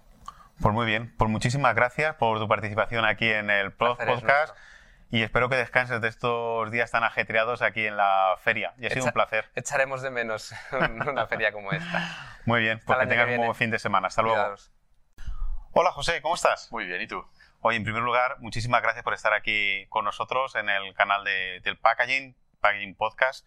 Pues 0.60 0.74
muy 0.74 0.86
bien, 0.86 1.14
pues 1.16 1.30
muchísimas 1.30 1.74
gracias 1.74 2.16
por 2.16 2.38
tu 2.38 2.48
participación 2.48 3.04
aquí 3.04 3.30
en 3.30 3.48
el 3.50 3.72
podcast 3.72 4.56
y 5.10 5.22
espero 5.22 5.48
que 5.48 5.56
descanses 5.56 6.00
de 6.00 6.08
estos 6.08 6.70
días 6.70 6.90
tan 6.90 7.04
ajetreados 7.04 7.62
aquí 7.62 7.86
en 7.86 7.96
la 7.96 8.34
feria. 8.42 8.74
Y 8.78 8.86
ha 8.86 8.90
sido 8.90 9.02
Echa- 9.02 9.08
un 9.08 9.12
placer. 9.12 9.50
Echaremos 9.54 10.02
de 10.02 10.10
menos 10.10 10.52
una 10.72 11.26
feria 11.26 11.52
como 11.52 11.70
esta. 11.72 12.36
Muy 12.44 12.60
bien, 12.60 12.80
pues 12.84 12.98
que 12.98 13.06
tengas 13.06 13.26
que 13.26 13.36
un 13.38 13.44
buen 13.44 13.54
fin 13.54 13.70
de 13.70 13.78
semana. 13.78 14.08
Hasta 14.08 14.22
luego. 14.22 14.54
Hola 15.72 15.92
José, 15.92 16.20
¿cómo 16.22 16.34
estás? 16.34 16.70
Muy 16.72 16.86
bien, 16.86 17.00
¿y 17.02 17.06
tú? 17.06 17.24
Oye, 17.60 17.76
en 17.76 17.84
primer 17.84 18.02
lugar, 18.02 18.36
muchísimas 18.38 18.82
gracias 18.82 19.02
por 19.04 19.14
estar 19.14 19.32
aquí 19.34 19.86
con 19.88 20.04
nosotros 20.04 20.54
en 20.54 20.68
el 20.68 20.94
canal 20.94 21.24
de- 21.24 21.60
del 21.64 21.76
Packaging, 21.76 22.36
Packaging 22.60 22.94
Podcast. 22.94 23.46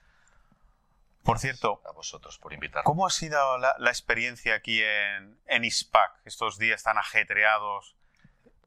Por 1.24 1.38
cierto, 1.40 1.82
A 1.88 1.92
vosotros 1.92 2.38
por 2.40 2.52
invitarme. 2.52 2.84
¿cómo 2.84 3.06
ha 3.06 3.10
sido 3.12 3.58
la, 3.60 3.76
la 3.78 3.90
experiencia 3.92 4.56
aquí 4.56 4.82
en, 4.84 5.38
en 5.46 5.64
ISPAC, 5.64 6.12
estos 6.26 6.58
días 6.58 6.82
tan 6.84 6.98
ajetreados? 6.98 7.96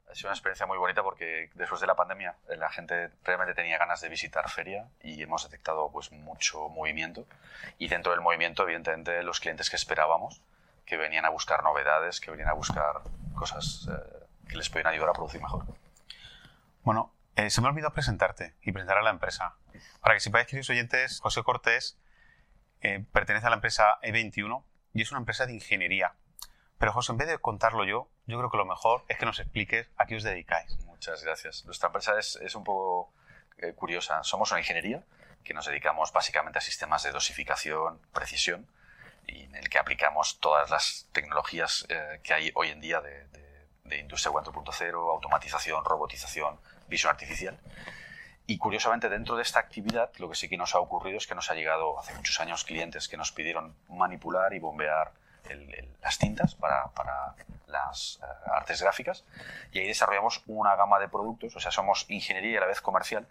Ha 0.08 0.14
sido 0.14 0.28
una 0.28 0.34
experiencia 0.34 0.64
muy 0.66 0.78
bonita 0.78 1.02
porque 1.02 1.50
después 1.54 1.80
de 1.80 1.88
la 1.88 1.96
pandemia 1.96 2.36
eh, 2.48 2.56
la 2.56 2.70
gente 2.70 3.10
realmente 3.24 3.54
tenía 3.54 3.76
ganas 3.78 4.00
de 4.00 4.08
visitar 4.08 4.48
feria 4.48 4.86
y 5.02 5.20
hemos 5.22 5.42
detectado 5.42 5.90
pues 5.90 6.12
mucho 6.12 6.68
movimiento 6.68 7.26
y 7.78 7.88
dentro 7.88 8.12
del 8.12 8.20
movimiento 8.20 8.62
evidentemente 8.62 9.22
los 9.24 9.40
clientes 9.40 9.68
que 9.68 9.76
esperábamos 9.76 10.40
que 10.86 10.96
venían 10.96 11.24
a 11.24 11.30
buscar 11.30 11.64
novedades, 11.64 12.20
que 12.20 12.30
venían 12.30 12.50
a 12.50 12.52
buscar 12.52 13.00
cosas 13.34 13.88
eh, 13.90 14.24
que 14.48 14.56
les 14.56 14.68
pueden 14.70 14.86
ayudar 14.86 15.10
a 15.10 15.12
producir 15.12 15.40
mejor. 15.40 15.64
Bueno, 16.82 17.12
eh, 17.36 17.50
se 17.50 17.60
me 17.60 17.66
ha 17.66 17.70
olvidado 17.70 17.92
presentarte 17.92 18.54
y 18.62 18.72
presentar 18.72 18.98
a 18.98 19.02
la 19.02 19.10
empresa. 19.10 19.54
Para 20.00 20.14
que 20.14 20.20
sepáis, 20.20 20.46
queridos 20.46 20.70
oyentes, 20.70 21.20
José 21.20 21.42
Cortés 21.42 21.98
eh, 22.82 23.04
pertenece 23.12 23.46
a 23.46 23.50
la 23.50 23.56
empresa 23.56 23.98
E21 24.02 24.62
y 24.92 25.02
es 25.02 25.10
una 25.10 25.20
empresa 25.20 25.46
de 25.46 25.54
ingeniería. 25.54 26.14
Pero 26.78 26.92
José, 26.92 27.12
en 27.12 27.18
vez 27.18 27.28
de 27.28 27.38
contarlo 27.38 27.84
yo, 27.84 28.08
yo 28.26 28.38
creo 28.38 28.50
que 28.50 28.56
lo 28.56 28.66
mejor 28.66 29.04
es 29.08 29.16
que 29.18 29.26
nos 29.26 29.40
expliques 29.40 29.88
a 29.96 30.06
qué 30.06 30.16
os 30.16 30.22
dedicáis. 30.22 30.76
Muchas 30.86 31.22
gracias. 31.24 31.64
Nuestra 31.64 31.86
empresa 31.88 32.18
es, 32.18 32.36
es 32.36 32.54
un 32.54 32.64
poco 32.64 33.12
eh, 33.58 33.72
curiosa. 33.72 34.22
Somos 34.22 34.50
una 34.50 34.60
ingeniería 34.60 35.02
que 35.42 35.54
nos 35.54 35.66
dedicamos 35.66 36.12
básicamente 36.12 36.58
a 36.58 36.62
sistemas 36.62 37.02
de 37.02 37.12
dosificación, 37.12 38.00
precisión, 38.12 38.66
y 39.26 39.44
en 39.44 39.54
el 39.56 39.68
que 39.70 39.78
aplicamos 39.78 40.38
todas 40.40 40.70
las 40.70 41.08
tecnologías 41.12 41.86
eh, 41.88 42.20
que 42.22 42.34
hay 42.34 42.50
hoy 42.54 42.68
en 42.68 42.80
día 42.80 43.00
de, 43.00 43.26
de- 43.28 43.43
de 43.84 43.98
industria 43.98 44.32
4.0, 44.32 44.94
automatización, 45.12 45.84
robotización, 45.84 46.58
visión 46.88 47.10
artificial. 47.10 47.58
Y 48.47 48.58
curiosamente, 48.58 49.08
dentro 49.08 49.36
de 49.36 49.42
esta 49.42 49.58
actividad, 49.60 50.10
lo 50.18 50.28
que 50.28 50.34
sí 50.36 50.49
que 50.49 50.56
nos 50.56 50.75
ha 50.75 50.78
ocurrido 50.80 51.18
es 51.18 51.26
que 51.26 51.34
nos 51.34 51.50
ha 51.50 51.54
llegado 51.54 51.99
hace 51.99 52.14
muchos 52.14 52.40
años 52.40 52.64
clientes 52.64 53.08
que 53.08 53.16
nos 53.16 53.32
pidieron 53.32 53.75
manipular 53.88 54.52
y 54.54 54.58
bombear 54.58 55.12
las 56.02 56.18
tintas 56.18 56.54
para, 56.54 56.86
para 56.88 57.34
las 57.66 58.18
eh, 58.23 58.26
artes 58.54 58.80
gráficas. 58.80 59.25
Y 59.73 59.78
ahí 59.80 59.86
desarrollamos 59.86 60.42
una 60.47 60.75
gama 60.76 60.99
de 60.99 61.08
productos, 61.08 61.54
o 61.56 61.60
sea, 61.60 61.70
somos 61.70 62.06
ingeniería 62.08 62.58
a 62.58 62.60
la 62.62 62.66
vez 62.66 62.80
comercial 62.80 63.26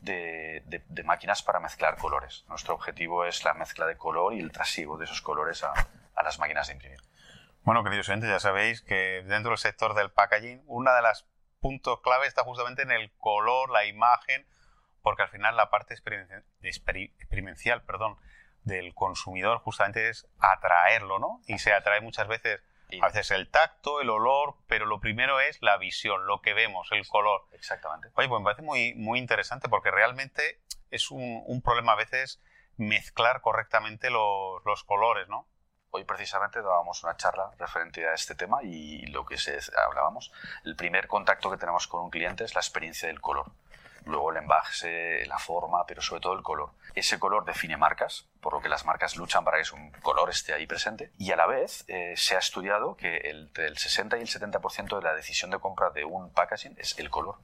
de, 0.00 0.62
de- 0.66 0.82
de 0.88 1.02
máquinas 1.02 1.42
para 1.42 1.60
mezclar 1.60 1.96
colores. 1.98 2.44
Nuestro 2.48 2.74
objetivo 2.74 3.26
es 3.26 3.44
la 3.44 3.52
mezcla 3.54 3.84
de 3.86 3.96
color 3.96 4.32
y 4.34 4.40
el 4.40 4.52
trasiego 4.52 4.96
de 4.96 5.04
esos 5.04 5.20
colores 5.20 5.62
a, 5.64 5.72
a 6.14 6.22
las 6.22 6.38
máquinas 6.38 6.68
de 6.68 6.72
imprimir. 6.74 7.00
Bueno, 7.62 7.84
queridos 7.84 8.08
oyentes, 8.08 8.30
ya 8.30 8.40
sabéis 8.40 8.82
que 8.82 9.22
dentro 9.26 9.50
del 9.50 9.58
sector 9.58 9.94
del 9.94 10.10
packaging, 10.10 10.62
una 10.66 10.94
de 10.94 11.02
las 11.02 11.26
puntos 11.60 12.00
clave 12.00 12.26
está 12.26 12.42
justamente 12.42 12.82
en 12.82 12.90
el 12.90 13.12
color, 13.18 13.70
la 13.70 13.84
imagen, 13.84 14.46
porque 15.02 15.22
al 15.22 15.28
final 15.28 15.56
la 15.56 15.70
parte 15.70 15.94
experiencia- 15.94 16.42
experi- 16.62 17.12
experiencial 17.18 17.82
perdón, 17.82 18.16
del 18.64 18.94
consumidor 18.94 19.58
justamente 19.58 20.08
es 20.08 20.26
atraerlo, 20.38 21.18
¿no? 21.18 21.40
Y 21.46 21.58
se 21.58 21.72
atrae 21.72 22.00
muchas 22.00 22.28
veces, 22.28 22.62
a 23.02 23.06
veces 23.06 23.30
el 23.30 23.50
tacto, 23.50 24.00
el 24.00 24.10
olor, 24.10 24.56
pero 24.66 24.86
lo 24.86 25.00
primero 25.00 25.38
es 25.40 25.58
la 25.62 25.76
visión, 25.76 26.26
lo 26.26 26.40
que 26.40 26.54
vemos, 26.54 26.88
el 26.92 27.06
color. 27.06 27.42
Exactamente. 27.52 28.08
Oye, 28.14 28.28
pues 28.28 28.40
me 28.40 28.44
parece 28.44 28.62
muy, 28.62 28.94
muy 28.94 29.18
interesante 29.18 29.68
porque 29.68 29.90
realmente 29.90 30.60
es 30.90 31.10
un, 31.10 31.42
un 31.46 31.62
problema 31.62 31.92
a 31.92 31.96
veces 31.96 32.42
mezclar 32.76 33.42
correctamente 33.42 34.10
los, 34.10 34.62
los 34.64 34.82
colores, 34.84 35.28
¿no? 35.28 35.46
Hoy 35.92 36.04
precisamente 36.04 36.62
dábamos 36.62 37.02
una 37.02 37.16
charla 37.16 37.50
referente 37.58 38.06
a 38.08 38.14
este 38.14 38.36
tema 38.36 38.62
y 38.62 39.06
lo 39.06 39.26
que 39.26 39.36
se 39.36 39.58
hablábamos, 39.86 40.32
el 40.64 40.76
primer 40.76 41.08
contacto 41.08 41.50
que 41.50 41.56
tenemos 41.56 41.88
con 41.88 42.04
un 42.04 42.10
cliente 42.10 42.44
es 42.44 42.54
la 42.54 42.60
experiencia 42.60 43.08
del 43.08 43.20
color. 43.20 43.50
Luego 44.06 44.30
el 44.30 44.38
envase, 44.38 45.26
la 45.26 45.38
forma, 45.38 45.84
pero 45.86 46.00
sobre 46.00 46.20
todo 46.20 46.34
el 46.34 46.42
color. 46.42 46.70
Ese 46.94 47.18
color 47.18 47.44
define 47.44 47.76
marcas, 47.76 48.28
por 48.40 48.54
lo 48.54 48.60
que 48.60 48.68
las 48.68 48.84
marcas 48.84 49.16
luchan 49.16 49.44
para 49.44 49.60
que 49.60 49.74
un 49.74 49.90
color 49.90 50.30
esté 50.30 50.54
ahí 50.54 50.66
presente. 50.66 51.10
Y 51.18 51.32
a 51.32 51.36
la 51.36 51.46
vez 51.46 51.84
eh, 51.88 52.14
se 52.16 52.36
ha 52.36 52.38
estudiado 52.38 52.96
que 52.96 53.28
entre 53.28 53.66
el 53.66 53.76
60 53.76 54.16
y 54.18 54.22
el 54.22 54.28
70% 54.28 54.96
de 54.96 55.02
la 55.02 55.14
decisión 55.14 55.50
de 55.50 55.58
compra 55.58 55.90
de 55.90 56.04
un 56.04 56.30
packaging 56.32 56.76
es 56.78 56.98
el 56.98 57.10
color. 57.10 57.36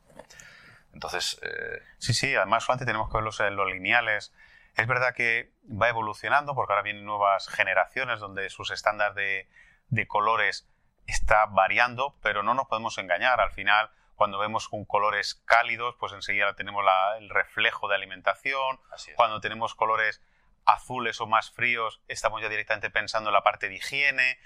Entonces, 0.94 1.38
eh, 1.42 1.82
Sí, 1.98 2.14
sí, 2.14 2.34
además 2.34 2.64
solamente 2.64 2.86
tenemos 2.86 3.10
que 3.10 3.18
verlos 3.18 3.38
en 3.40 3.56
los 3.56 3.68
lineales. 3.68 4.32
Es 4.76 4.86
verdad 4.86 5.14
que 5.14 5.52
va 5.70 5.88
evolucionando 5.88 6.54
porque 6.54 6.72
ahora 6.72 6.82
vienen 6.82 7.04
nuevas 7.04 7.48
generaciones 7.48 8.20
donde 8.20 8.50
sus 8.50 8.70
estándares 8.70 9.14
de, 9.14 9.48
de 9.88 10.06
colores 10.06 10.68
está 11.06 11.46
variando, 11.46 12.16
pero 12.22 12.42
no 12.42 12.52
nos 12.54 12.66
podemos 12.66 12.98
engañar. 12.98 13.40
Al 13.40 13.52
final, 13.52 13.90
cuando 14.16 14.38
vemos 14.38 14.68
con 14.68 14.84
colores 14.84 15.34
cálidos, 15.46 15.94
pues 15.98 16.12
enseguida 16.12 16.54
tenemos 16.54 16.84
la- 16.84 17.16
el 17.18 17.30
reflejo 17.30 17.88
de 17.88 17.94
alimentación. 17.94 18.78
Cuando 19.16 19.40
tenemos 19.40 19.74
colores 19.74 20.20
azules 20.66 21.20
o 21.20 21.26
más 21.26 21.50
fríos, 21.52 22.02
estamos 22.08 22.42
ya 22.42 22.48
directamente 22.48 22.90
pensando 22.90 23.30
en 23.30 23.34
la 23.34 23.42
parte 23.42 23.68
de 23.68 23.76
higiene. 23.76 24.38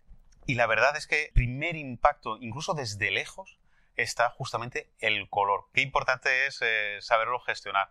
Y 0.47 0.55
la 0.55 0.67
verdad 0.67 0.97
es 0.97 1.07
que 1.07 1.27
el 1.27 1.33
primer 1.33 1.77
impacto, 1.77 2.37
incluso 2.41 2.75
desde 2.75 3.11
lejos, 3.11 3.59
está 3.97 4.31
justamente 4.31 4.91
el 5.01 5.29
color. 5.29 5.65
Qué 5.75 5.81
importante 5.81 6.47
es 6.47 6.61
eh, 6.63 6.99
saberlo 7.01 7.41
gestionar. 7.41 7.91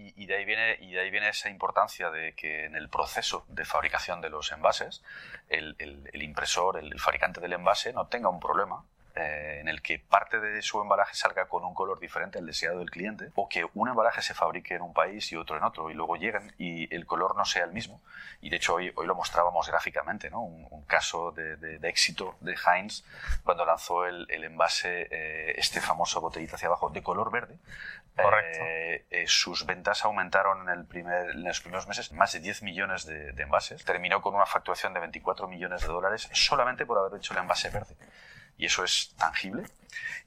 Y, 0.00 0.26
de 0.26 0.36
ahí 0.36 0.44
viene, 0.44 0.76
y 0.80 0.92
de 0.92 1.00
ahí 1.00 1.10
viene 1.10 1.28
esa 1.28 1.50
importancia 1.50 2.08
de 2.10 2.32
que 2.34 2.66
en 2.66 2.76
el 2.76 2.88
proceso 2.88 3.44
de 3.48 3.64
fabricación 3.64 4.20
de 4.20 4.30
los 4.30 4.52
envases, 4.52 5.02
el, 5.48 5.74
el- 5.80 6.22
impresor, 6.22 6.76
el 6.78 7.00
fabricante 7.00 7.40
del 7.40 7.52
envase, 7.54 7.92
no 7.92 8.06
tenga 8.06 8.28
un 8.28 8.38
problema 8.38 8.84
eh, 9.18 9.58
en 9.60 9.68
el 9.68 9.82
que 9.82 9.98
parte 9.98 10.38
de 10.40 10.62
su 10.62 10.80
embalaje 10.80 11.14
salga 11.14 11.46
con 11.48 11.64
un 11.64 11.74
color 11.74 11.98
diferente 11.98 12.38
al 12.38 12.46
deseado 12.46 12.78
del 12.78 12.90
cliente, 12.90 13.30
o 13.34 13.48
que 13.48 13.66
un 13.74 13.88
embalaje 13.88 14.22
se 14.22 14.34
fabrique 14.34 14.74
en 14.74 14.82
un 14.82 14.92
país 14.94 15.30
y 15.32 15.36
otro 15.36 15.56
en 15.56 15.64
otro, 15.64 15.90
y 15.90 15.94
luego 15.94 16.16
lleguen 16.16 16.54
y 16.58 16.92
el 16.94 17.06
color 17.06 17.36
no 17.36 17.44
sea 17.44 17.64
el 17.64 17.72
mismo. 17.72 18.00
Y 18.40 18.50
de 18.50 18.56
hecho 18.56 18.74
hoy, 18.74 18.92
hoy 18.94 19.06
lo 19.06 19.14
mostrábamos 19.14 19.68
gráficamente, 19.68 20.30
¿no? 20.30 20.40
un, 20.42 20.66
un 20.70 20.84
caso 20.84 21.32
de, 21.32 21.56
de- 21.56 21.78
de 21.78 21.88
éxito 21.88 22.36
de 22.40 22.54
Heinz 22.54 23.02
cuando 23.44 23.64
lanzó 23.64 24.06
el, 24.06 24.26
el 24.30 24.44
envase, 24.44 25.08
eh, 25.10 25.54
este 25.58 25.80
famoso 25.80 26.20
botellita 26.20 26.56
hacia 26.56 26.68
abajo, 26.68 26.90
de 26.90 27.02
color 27.02 27.30
verde. 27.30 27.58
Correcto. 28.16 28.58
Eh, 28.64 29.24
sus 29.28 29.64
ventas 29.64 30.04
aumentaron 30.04 30.62
en, 30.68 30.76
el 30.78 30.84
primer, 30.86 31.30
en 31.30 31.44
los 31.44 31.60
primeros 31.60 31.86
meses 31.86 32.12
más 32.12 32.32
de 32.32 32.40
10 32.40 32.62
millones 32.62 33.06
de, 33.06 33.32
de 33.32 33.42
envases. 33.42 33.84
Terminó 33.84 34.20
con 34.22 34.34
una 34.34 34.46
facturación 34.46 34.92
de 34.94 35.00
24 35.00 35.46
millones 35.46 35.82
de 35.82 35.86
dólares 35.88 36.28
solamente 36.32 36.84
por 36.86 36.98
haber 36.98 37.18
hecho 37.18 37.32
el 37.34 37.40
envase 37.40 37.70
verde. 37.70 37.94
Y 38.58 38.66
eso 38.66 38.84
es 38.84 39.14
tangible. 39.16 39.64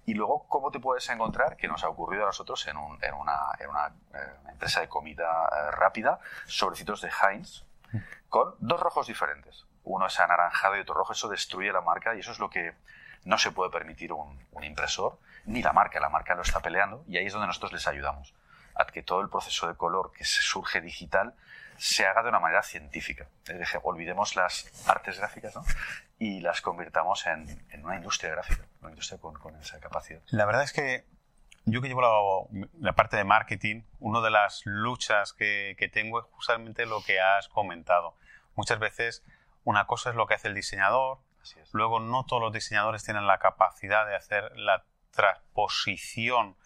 Y 0.06 0.15
luego, 0.15 0.48
¿cómo 0.48 0.72
te 0.72 0.80
puedes 0.80 1.08
encontrar? 1.10 1.56
Que 1.58 1.67
nos 1.67 1.84
ha 1.84 1.89
ocurrido 1.89 2.24
a 2.24 2.28
nosotros 2.28 2.65
en, 2.67 2.78
un- 2.78 2.98
en 3.04 3.13
una, 3.13 3.36
eh, 3.60 4.50
empresa 4.50 4.82
de 4.82 4.89
comida 4.89 5.48
eh, 5.52 5.72
rápida, 5.72 6.20
sobrecitos 6.48 7.02
de 7.02 7.10
Heinz, 7.12 7.63
con 8.30 8.56
dos 8.60 8.80
rojos 8.80 9.08
diferentes. 9.08 9.65
Uno 9.84 10.08
es 10.08 10.20
anaranjado 10.20 10.78
y 10.78 10.80
otro 10.80 10.96
rojo. 10.96 11.13
Eso 11.13 11.28
destruye 11.28 11.72
la 11.72 11.82
marca 11.82 12.15
y 12.15 12.20
eso 12.20 12.32
es 12.32 12.39
lo 12.39 12.50
que 12.50 12.74
no 13.26 13.38
se 13.38 13.52
puede 13.52 13.70
permitir 13.70 14.13
un, 14.13 14.39
impresor, 14.63 15.20
ni 15.46 15.62
la 15.62 15.74
marca. 15.74 16.00
La 16.00 16.10
marca 16.10 16.34
lo 16.36 16.41
está 16.41 16.60
peleando 16.62 17.04
y 17.08 17.17
ahí 17.17 17.26
es 17.28 17.34
donde 17.34 17.48
nosotros 17.48 17.74
les 17.74 17.88
ayudamos. 17.88 18.34
A 18.76 18.86
que 18.86 19.04
todo 19.04 19.22
el 19.22 19.30
proceso 19.30 19.67
de 19.67 19.76
color 19.76 20.12
que 20.13 20.24
surge 20.24 20.80
digital 20.82 21.36
se 21.82 22.06
haga 22.06 22.22
de 22.22 22.30
una 22.30 22.39
manera 22.39 22.62
científica. 22.62 23.28
Es 23.48 23.58
decir, 23.58 23.80
olvidemos 23.82 24.36
las 24.36 24.72
artes 24.88 25.17
gráficas 25.17 25.56
¿no? 25.56 25.65
y 26.20 26.39
las 26.39 26.62
convirtamos 26.62 27.26
en, 27.26 27.65
en, 27.72 27.84
una 27.84 27.96
industria 27.96 28.30
gráfica, 28.30 28.67
una 28.82 28.91
industria 28.91 29.20
con, 29.20 29.34
con, 29.34 29.56
esa 29.56 29.80
capacidad. 29.80 30.22
La 30.28 30.46
verdad 30.46 30.62
es 30.62 30.74
que 30.74 31.06
yo 31.65 31.82
que 31.82 31.88
llevo 31.88 32.02
la, 32.02 32.67
la 32.80 32.94
parte 32.94 33.17
de 33.17 33.24
marketing, 33.24 33.82
una 34.00 34.22
de 34.22 34.30
las 34.30 34.62
luchas 34.65 35.34
que, 35.34 35.76
que 35.76 35.89
tengo 35.89 36.20
es 36.20 36.26
justamente 36.30 36.86
lo 36.86 37.02
que 37.02 37.20
has 37.20 37.48
comentado. 37.48 38.15
Muchas 38.54 38.78
veces 38.78 39.24
una 39.63 39.88
cosa 39.88 40.12
es 40.12 40.15
lo 40.15 40.28
que 40.28 40.36
hace 40.36 40.50
el 40.50 40.54
diseñador, 40.54 41.17
luego 41.72 42.00
no 42.00 42.28
todos 42.28 42.44
los 42.44 42.54
diseñadores 42.54 43.04
tienen 43.04 43.26
la 43.26 43.39
capacidad 43.39 44.06
de 44.06 44.15
hacer 44.15 44.56
la 44.56 44.86
transposición 45.10 46.58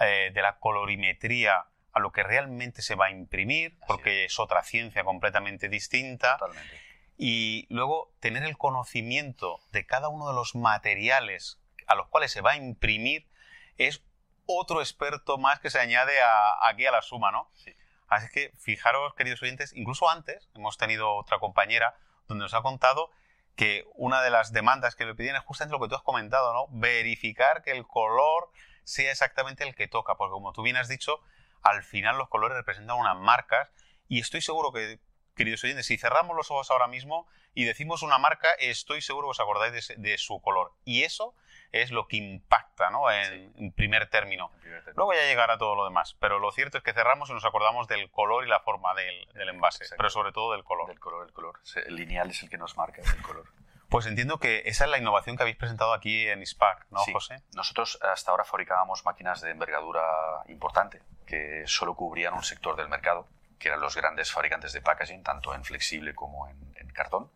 eh, 0.00 0.30
de 0.32 0.40
la 0.40 0.58
colorimetría 0.58 1.66
a 1.92 2.00
lo 2.00 2.12
que 2.12 2.22
realmente 2.22 2.82
se 2.82 2.94
va 2.94 3.06
a 3.06 3.10
imprimir, 3.10 3.78
porque 3.86 4.24
es. 4.24 4.38
otra 4.38 4.62
ciencia 4.62 5.04
completamente 5.04 5.68
distinta. 5.68 6.38
Totalmente. 6.38 6.80
Y 7.18 7.66
luego 7.68 8.12
tener 8.20 8.42
el 8.44 8.56
conocimiento 8.56 9.60
de 9.70 9.86
cada 9.86 10.08
uno 10.08 10.28
de 10.28 10.34
los 10.34 10.54
materiales 10.54 11.60
a 11.86 11.94
los 11.94 12.08
cuales 12.08 12.32
se 12.32 12.40
va 12.40 12.52
a 12.52 12.56
imprimir 12.56 13.28
es 13.76 14.02
otro 14.46 14.80
experto 14.80 15.38
más 15.38 15.60
que 15.60 15.70
se 15.70 15.78
añade 15.78 16.20
a, 16.20 16.68
aquí 16.68 16.86
a 16.86 16.90
la 16.90 17.02
suma, 17.02 17.30
¿no? 17.30 17.50
Sí. 17.54 17.74
Así 18.08 18.28
que 18.28 18.52
fijaros, 18.58 19.14
queridos 19.14 19.42
oyentes, 19.42 19.72
incluso 19.74 20.10
antes 20.10 20.50
hemos 20.54 20.76
tenido 20.76 21.14
otra 21.14 21.38
compañera 21.38 21.94
donde 22.28 22.44
nos 22.44 22.54
ha 22.54 22.62
contado 22.62 23.10
que 23.56 23.86
una 23.94 24.22
de 24.22 24.30
las 24.30 24.52
demandas 24.52 24.94
que 24.94 25.04
le 25.04 25.14
piden 25.14 25.36
es 25.36 25.42
justamente 25.42 25.78
lo 25.78 25.82
que 25.82 25.88
tú 25.88 25.94
has 25.94 26.02
comentado, 26.02 26.52
¿no? 26.52 26.66
Verificar 26.70 27.62
que 27.62 27.70
el 27.70 27.86
color 27.86 28.50
sea 28.84 29.10
exactamente 29.10 29.64
el 29.64 29.74
que 29.74 29.88
toca, 29.88 30.16
porque 30.16 30.32
como 30.32 30.52
tú 30.52 30.62
bien 30.62 30.76
has 30.76 30.88
dicho, 30.88 31.20
al 31.62 31.82
final 31.82 32.18
los 32.18 32.28
colores 32.28 32.56
representan 32.56 32.96
unas 32.96 33.16
marcas 33.16 33.70
y 34.08 34.20
estoy 34.20 34.40
seguro 34.42 34.72
que, 34.72 34.98
queridos 35.36 35.62
oyentes, 35.64 35.86
si 35.86 35.96
cerramos 35.98 36.36
los 36.36 36.50
ojos 36.50 36.70
ahora 36.70 36.86
mismo 36.86 37.26
y 37.54 37.64
decimos 37.64 38.02
una 38.02 38.18
marca, 38.18 38.48
estoy 38.58 39.00
seguro 39.02 39.28
que 39.28 39.32
os 39.32 39.40
acordáis 39.40 39.88
de, 39.88 39.96
de 39.96 40.18
su 40.18 40.40
color. 40.40 40.72
Y 40.84 41.02
eso 41.02 41.34
es 41.70 41.90
lo 41.90 42.06
que 42.06 42.16
impacta 42.18 42.90
¿no? 42.90 43.10
en, 43.10 43.24
Sí. 43.52 43.52
en 43.64 43.72
primer 43.72 44.08
término. 44.10 44.50
En 44.56 44.60
primer 44.60 44.84
término. 44.84 44.94
Luego 44.96 45.14
ya 45.14 45.26
llegará 45.26 45.56
todo 45.58 45.74
lo 45.74 45.84
demás, 45.84 46.16
pero 46.20 46.38
lo 46.38 46.50
cierto 46.52 46.78
es 46.78 46.84
que 46.84 46.92
cerramos 46.92 47.30
y 47.30 47.32
nos 47.34 47.44
acordamos 47.44 47.88
del 47.88 48.10
color 48.10 48.44
y 48.44 48.48
la 48.48 48.60
forma 48.60 48.94
del, 48.94 49.26
del 49.34 49.48
envase, 49.50 49.84
Exacto. 49.84 49.98
pero 49.98 50.10
sobre 50.10 50.32
todo 50.32 50.52
del 50.52 50.64
color. 50.64 50.88
Del 50.88 51.00
color, 51.00 51.26
el 51.26 51.32
color. 51.32 51.60
El 51.86 51.96
lineal 51.96 52.30
es 52.30 52.42
el 52.42 52.50
que 52.50 52.58
nos 52.58 52.76
marca 52.76 53.00
el 53.02 53.22
color. 53.22 53.46
Pues 53.88 54.06
entiendo 54.06 54.38
que 54.38 54.62
esa 54.64 54.84
es 54.86 54.90
la 54.90 54.96
innovación 54.96 55.36
que 55.36 55.42
habéis 55.42 55.56
presentado 55.58 55.92
aquí 55.92 56.26
en 56.26 56.40
ISPAC, 56.40 56.86
¿no, 56.90 57.00
Sí. 57.00 57.12
José? 57.12 57.42
Nosotros 57.54 57.98
hasta 58.02 58.30
ahora 58.30 58.44
fabricábamos 58.44 59.04
máquinas 59.04 59.42
de 59.42 59.50
envergadura 59.50 60.02
importante 60.48 61.02
que 61.26 61.64
solo 61.66 61.94
cubrían 61.94 62.34
un 62.34 62.42
sector 62.42 62.76
del 62.76 62.88
mercado, 62.88 63.26
que 63.58 63.68
eran 63.68 63.80
los 63.80 63.96
grandes 63.96 64.32
fabricantes 64.32 64.72
de 64.72 64.80
packaging, 64.80 65.22
tanto 65.22 65.54
en 65.54 65.64
flexible 65.64 66.14
como 66.14 66.48
en, 66.48 66.56
en 66.76 66.88
cartón. 66.88 67.30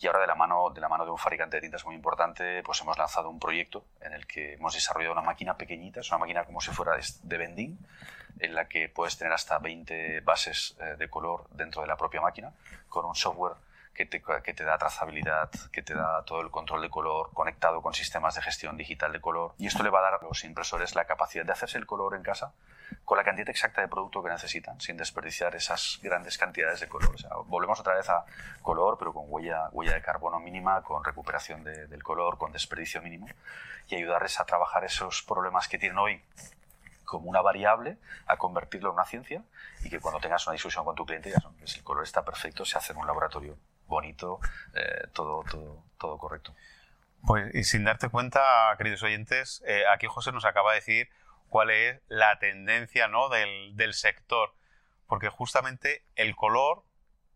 Y 0.00 0.06
ahora 0.08 0.20
de 0.20 0.26
la, 0.26 0.34
mano, 0.34 0.70
de 0.70 0.80
la 0.80 0.88
mano 0.88 1.04
de 1.04 1.12
un 1.12 1.18
fabricante 1.18 1.56
de 1.56 1.60
tintas 1.62 1.84
muy 1.84 1.94
importante, 1.94 2.62
pues 2.64 2.80
hemos 2.80 2.98
lanzado 2.98 3.30
un 3.30 3.38
proyecto 3.38 3.84
en 4.00 4.12
el 4.12 4.26
que 4.26 4.54
hemos 4.54 4.74
desarrollado 4.74 5.12
una 5.12 5.22
máquina 5.22 5.56
pequeñita, 5.56 6.00
es 6.00 6.10
una 6.10 6.18
máquina 6.18 6.44
como 6.44 6.60
si 6.60 6.72
fuera 6.72 6.96
de- 6.96 7.38
vending, 7.38 7.78
en 8.40 8.54
la 8.56 8.66
que 8.66 8.88
puedes 8.88 9.16
tener 9.16 9.32
hasta 9.32 9.58
20 9.60 10.20
bases 10.20 10.76
eh, 10.80 10.96
de 10.98 11.08
color 11.08 11.46
dentro 11.50 11.82
de 11.82 11.86
la 11.86 11.96
propia 11.96 12.20
máquina, 12.20 12.52
con 12.88 13.04
un 13.04 13.14
software 13.14 13.54
que 13.94 14.06
te, 14.06 14.20
que 14.42 14.52
te 14.54 14.64
da 14.64 14.76
trazabilidad, 14.76 15.48
que 15.72 15.82
te 15.82 15.94
da 15.94 16.24
todo 16.24 16.40
el 16.40 16.50
control 16.50 16.82
de 16.82 16.90
color 16.90 17.30
conectado 17.32 17.80
con 17.80 17.94
sistemas 17.94 18.34
de 18.34 18.42
gestión 18.42 18.76
digital 18.76 19.12
de 19.12 19.20
color. 19.20 19.54
Y 19.58 19.68
esto 19.68 19.84
le 19.84 19.90
va 19.90 20.00
a 20.00 20.02
dar 20.02 20.14
a 20.14 20.18
los 20.24 20.42
impresores 20.42 20.96
la 20.96 21.04
capacidad 21.04 21.44
de 21.44 21.52
hacerse 21.52 21.78
el 21.78 21.86
color 21.86 22.16
en 22.16 22.24
casa 22.24 22.52
con 23.04 23.18
la 23.18 23.24
cantidad 23.24 23.48
exacta 23.50 23.80
de 23.80 23.88
producto 23.88 24.22
que 24.22 24.30
necesitan, 24.30 24.80
sin 24.80 24.96
desperdiciar 24.96 25.54
esas 25.54 25.98
grandes 26.02 26.38
cantidades 26.38 26.80
de 26.80 26.88
color. 26.88 27.14
O 27.14 27.18
sea, 27.18 27.30
volvemos 27.46 27.78
otra 27.80 27.94
vez 27.94 28.08
a 28.08 28.24
color, 28.62 28.96
pero 28.98 29.12
con 29.12 29.24
huella, 29.28 29.68
huella 29.72 29.94
de 29.94 30.02
carbono 30.02 30.40
mínima, 30.40 30.82
con 30.82 31.04
recuperación 31.04 31.64
de- 31.64 31.86
del 31.86 32.02
color, 32.02 32.38
con 32.38 32.52
desperdicio 32.52 33.02
mínimo, 33.02 33.28
y 33.88 33.96
ayudarles 33.96 34.40
a 34.40 34.44
trabajar 34.46 34.84
esos 34.84 35.22
problemas 35.22 35.68
que 35.68 35.78
tienen 35.78 35.98
hoy 35.98 36.22
como 37.04 37.28
una 37.28 37.42
variable 37.42 37.98
a 38.26 38.38
convertirlo 38.38 38.88
en 38.88 38.94
una 38.94 39.04
ciencia 39.04 39.42
y 39.82 39.90
que 39.90 40.00
cuando 40.00 40.20
tengas 40.20 40.46
una 40.46 40.54
discusión 40.54 40.84
con 40.86 40.94
tu 40.94 41.04
cliente 41.04 41.28
digas, 41.28 41.44
"No, 41.44 41.52
pues 41.58 41.76
el 41.76 41.84
color 41.84 42.02
está 42.04 42.24
perfecto, 42.24 42.64
se 42.64 42.78
hace 42.78 42.92
en 42.92 42.98
un 42.98 43.06
laboratorio 43.06 43.58
bonito, 43.86 44.40
eh, 44.74 45.08
todo, 45.12 45.44
todo, 45.44 45.82
todo 45.98 46.16
correcto. 46.16 46.54
Pues 47.26 47.54
y 47.54 47.64
sin 47.64 47.84
darte 47.84 48.08
cuenta, 48.08 48.74
queridos 48.78 49.02
oyentes, 49.02 49.62
eh, 49.66 49.84
aquí 49.92 50.06
José 50.06 50.32
nos 50.32 50.44
acaba 50.46 50.70
de 50.72 50.76
decir 50.76 51.10
cuál 51.48 51.70
es 51.70 52.00
la 52.08 52.38
tendencia 52.38 53.08
¿no? 53.08 53.28
del, 53.28 53.76
del 53.76 53.94
sector, 53.94 54.54
porque 55.06 55.28
justamente 55.28 56.04
el 56.16 56.34
color 56.36 56.84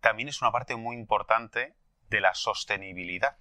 también 0.00 0.28
es 0.28 0.42
una 0.42 0.52
parte 0.52 0.76
muy 0.76 0.96
importante 0.96 1.74
de 2.08 2.20
la 2.20 2.34
sostenibilidad, 2.34 3.36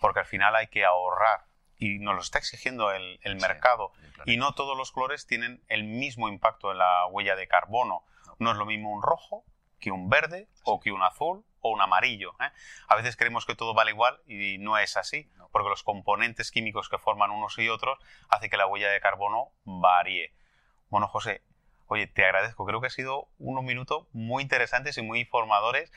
porque 0.00 0.20
al 0.20 0.26
final 0.26 0.56
hay 0.56 0.68
que 0.68 0.84
ahorrar 0.84 1.46
y 1.76 1.98
nos 1.98 2.14
lo 2.14 2.20
está 2.20 2.38
exigiendo 2.38 2.92
el, 2.92 3.18
el 3.22 3.40
Sí, 3.40 3.46
mercado 3.46 3.92
y 4.24 4.36
no 4.36 4.54
todos 4.54 4.76
los 4.76 4.92
colores 4.92 5.26
tienen 5.26 5.64
el 5.68 5.84
mismo 5.84 6.28
impacto 6.28 6.70
en 6.70 6.78
la 6.78 7.06
huella 7.06 7.34
de 7.34 7.48
carbono. 7.48 8.04
No 8.38 8.52
es 8.52 8.56
lo 8.56 8.66
mismo 8.66 8.90
un 8.92 9.02
rojo 9.02 9.44
que 9.82 9.90
un 9.90 10.08
verde 10.08 10.48
o 10.64 10.80
que 10.80 10.92
un 10.92 11.02
azul 11.02 11.44
o 11.60 11.70
un 11.70 11.82
amarillo. 11.82 12.34
¿eh? 12.40 12.50
A 12.88 12.96
veces 12.96 13.16
creemos 13.16 13.44
que 13.44 13.54
todo 13.54 13.74
vale 13.74 13.90
igual 13.90 14.18
y 14.26 14.56
no 14.58 14.78
es 14.78 14.96
así, 14.96 15.28
porque 15.50 15.68
los 15.68 15.82
componentes 15.82 16.50
químicos 16.50 16.88
que 16.88 16.98
forman 16.98 17.30
unos 17.30 17.58
y 17.58 17.68
otros 17.68 17.98
hace 18.30 18.48
que 18.48 18.56
la 18.56 18.66
huella 18.66 18.88
de 18.88 19.00
carbono 19.00 19.50
varíe. 19.64 20.32
Bueno, 20.88 21.08
José, 21.08 21.42
oye, 21.88 22.06
te 22.06 22.24
agradezco. 22.24 22.64
Creo 22.64 22.80
que 22.80 22.86
ha 22.86 22.90
sido 22.90 23.28
unos 23.38 23.64
minutos 23.64 24.06
muy 24.12 24.42
interesantes 24.42 24.96
y 24.98 25.02
muy 25.02 25.20
informadores. 25.20 25.90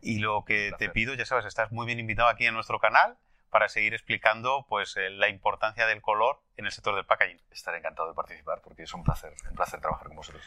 Y 0.00 0.20
lo 0.20 0.44
que 0.44 0.72
te 0.78 0.88
pido, 0.88 1.14
ya 1.14 1.26
sabes, 1.26 1.44
estás 1.44 1.72
muy 1.72 1.86
bien 1.86 1.98
invitado 1.98 2.28
aquí 2.28 2.46
en 2.46 2.54
nuestro 2.54 2.78
canal 2.78 3.18
para 3.50 3.68
seguir 3.68 3.94
explicando 3.94 4.66
pues, 4.68 4.96
eh, 4.96 5.10
la 5.10 5.28
importancia 5.28 5.86
del 5.86 6.02
color 6.02 6.40
en 6.56 6.66
el 6.66 6.72
sector 6.72 6.94
del 6.94 7.06
packaging. 7.06 7.40
Estaré 7.50 7.78
encantado 7.78 8.08
de 8.08 8.14
participar 8.14 8.60
porque 8.62 8.82
es 8.84 8.94
un 8.94 9.04
placer, 9.04 9.32
un 9.48 9.54
placer 9.54 9.80
trabajar 9.80 10.08
con 10.08 10.16
vosotros. 10.16 10.44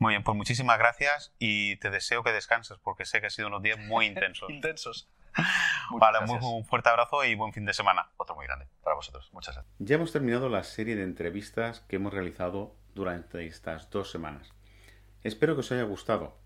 Muy 0.00 0.14
bien, 0.14 0.22
pues 0.22 0.34
muchísimas 0.34 0.78
gracias 0.78 1.34
y 1.38 1.76
te 1.76 1.90
deseo 1.90 2.22
que 2.24 2.32
descanses 2.32 2.78
porque 2.78 3.04
sé 3.04 3.20
que 3.20 3.26
ha 3.26 3.30
sido 3.30 3.48
unos 3.48 3.60
días 3.60 3.78
muy 3.78 4.06
intensos. 4.06 4.48
Intensos. 4.50 5.10
vale, 5.90 6.20
muy, 6.26 6.38
un 6.40 6.64
fuerte 6.64 6.88
abrazo 6.88 7.22
y 7.22 7.34
buen 7.34 7.52
fin 7.52 7.66
de 7.66 7.74
semana. 7.74 8.08
Otro 8.16 8.34
muy 8.34 8.46
grande 8.46 8.66
para 8.82 8.96
vosotros. 8.96 9.28
Muchas 9.34 9.56
gracias. 9.56 9.74
Ya 9.78 9.96
hemos 9.96 10.10
terminado 10.10 10.48
la 10.48 10.64
serie 10.64 10.96
de 10.96 11.02
entrevistas 11.02 11.80
que 11.80 11.96
hemos 11.96 12.14
realizado 12.14 12.74
durante 12.94 13.44
estas 13.44 13.90
dos 13.90 14.10
semanas. 14.10 14.54
Espero 15.22 15.54
que 15.54 15.60
os 15.60 15.70
haya 15.70 15.82
gustado. 15.82 16.38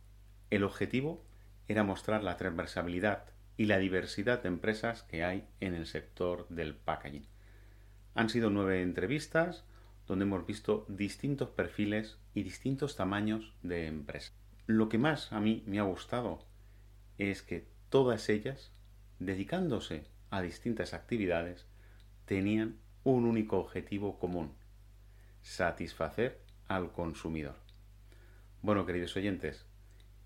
El 0.50 0.64
objetivo 0.64 1.24
era 1.68 1.84
mostrar 1.84 2.24
la 2.24 2.36
transversalidad 2.36 3.26
y 3.56 3.66
la 3.66 3.78
diversidad 3.78 4.42
de 4.42 4.48
empresas 4.48 5.04
que 5.04 5.22
hay 5.22 5.48
en 5.60 5.74
el 5.74 5.86
sector 5.86 6.48
del 6.48 6.74
packaging. 6.74 7.28
Han 8.16 8.30
sido 8.30 8.50
nueve 8.50 8.82
entrevistas 8.82 9.64
donde 10.08 10.24
hemos 10.24 10.44
visto 10.44 10.86
distintos 10.88 11.50
perfiles 11.50 12.18
y 12.34 12.42
distintos 12.42 12.96
tamaños 12.96 13.54
de 13.62 13.86
empresas. 13.86 14.34
Lo 14.66 14.88
que 14.88 14.98
más 14.98 15.32
a 15.32 15.40
mí 15.40 15.62
me 15.66 15.78
ha 15.78 15.82
gustado 15.82 16.44
es 17.18 17.42
que 17.42 17.68
todas 17.88 18.28
ellas, 18.28 18.72
dedicándose 19.18 20.06
a 20.30 20.42
distintas 20.42 20.94
actividades, 20.94 21.66
tenían 22.24 22.78
un 23.04 23.24
único 23.24 23.58
objetivo 23.58 24.18
común, 24.18 24.54
satisfacer 25.42 26.40
al 26.66 26.92
consumidor. 26.92 27.56
Bueno, 28.62 28.86
queridos 28.86 29.14
oyentes, 29.16 29.66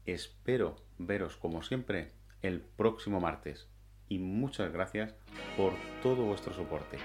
espero 0.06 0.76
veros 0.96 1.36
como 1.36 1.62
siempre 1.62 2.12
el 2.40 2.60
próximo 2.60 3.20
martes 3.20 3.68
y 4.08 4.18
muchas 4.18 4.72
gracias 4.72 5.14
por 5.56 5.74
todo 6.02 6.24
vuestro 6.24 6.54
soporte 6.54 6.98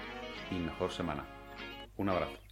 y 0.50 0.54
mejor 0.54 0.92
semana. 0.92 1.26
Un 1.96 2.08
abrazo. 2.08 2.43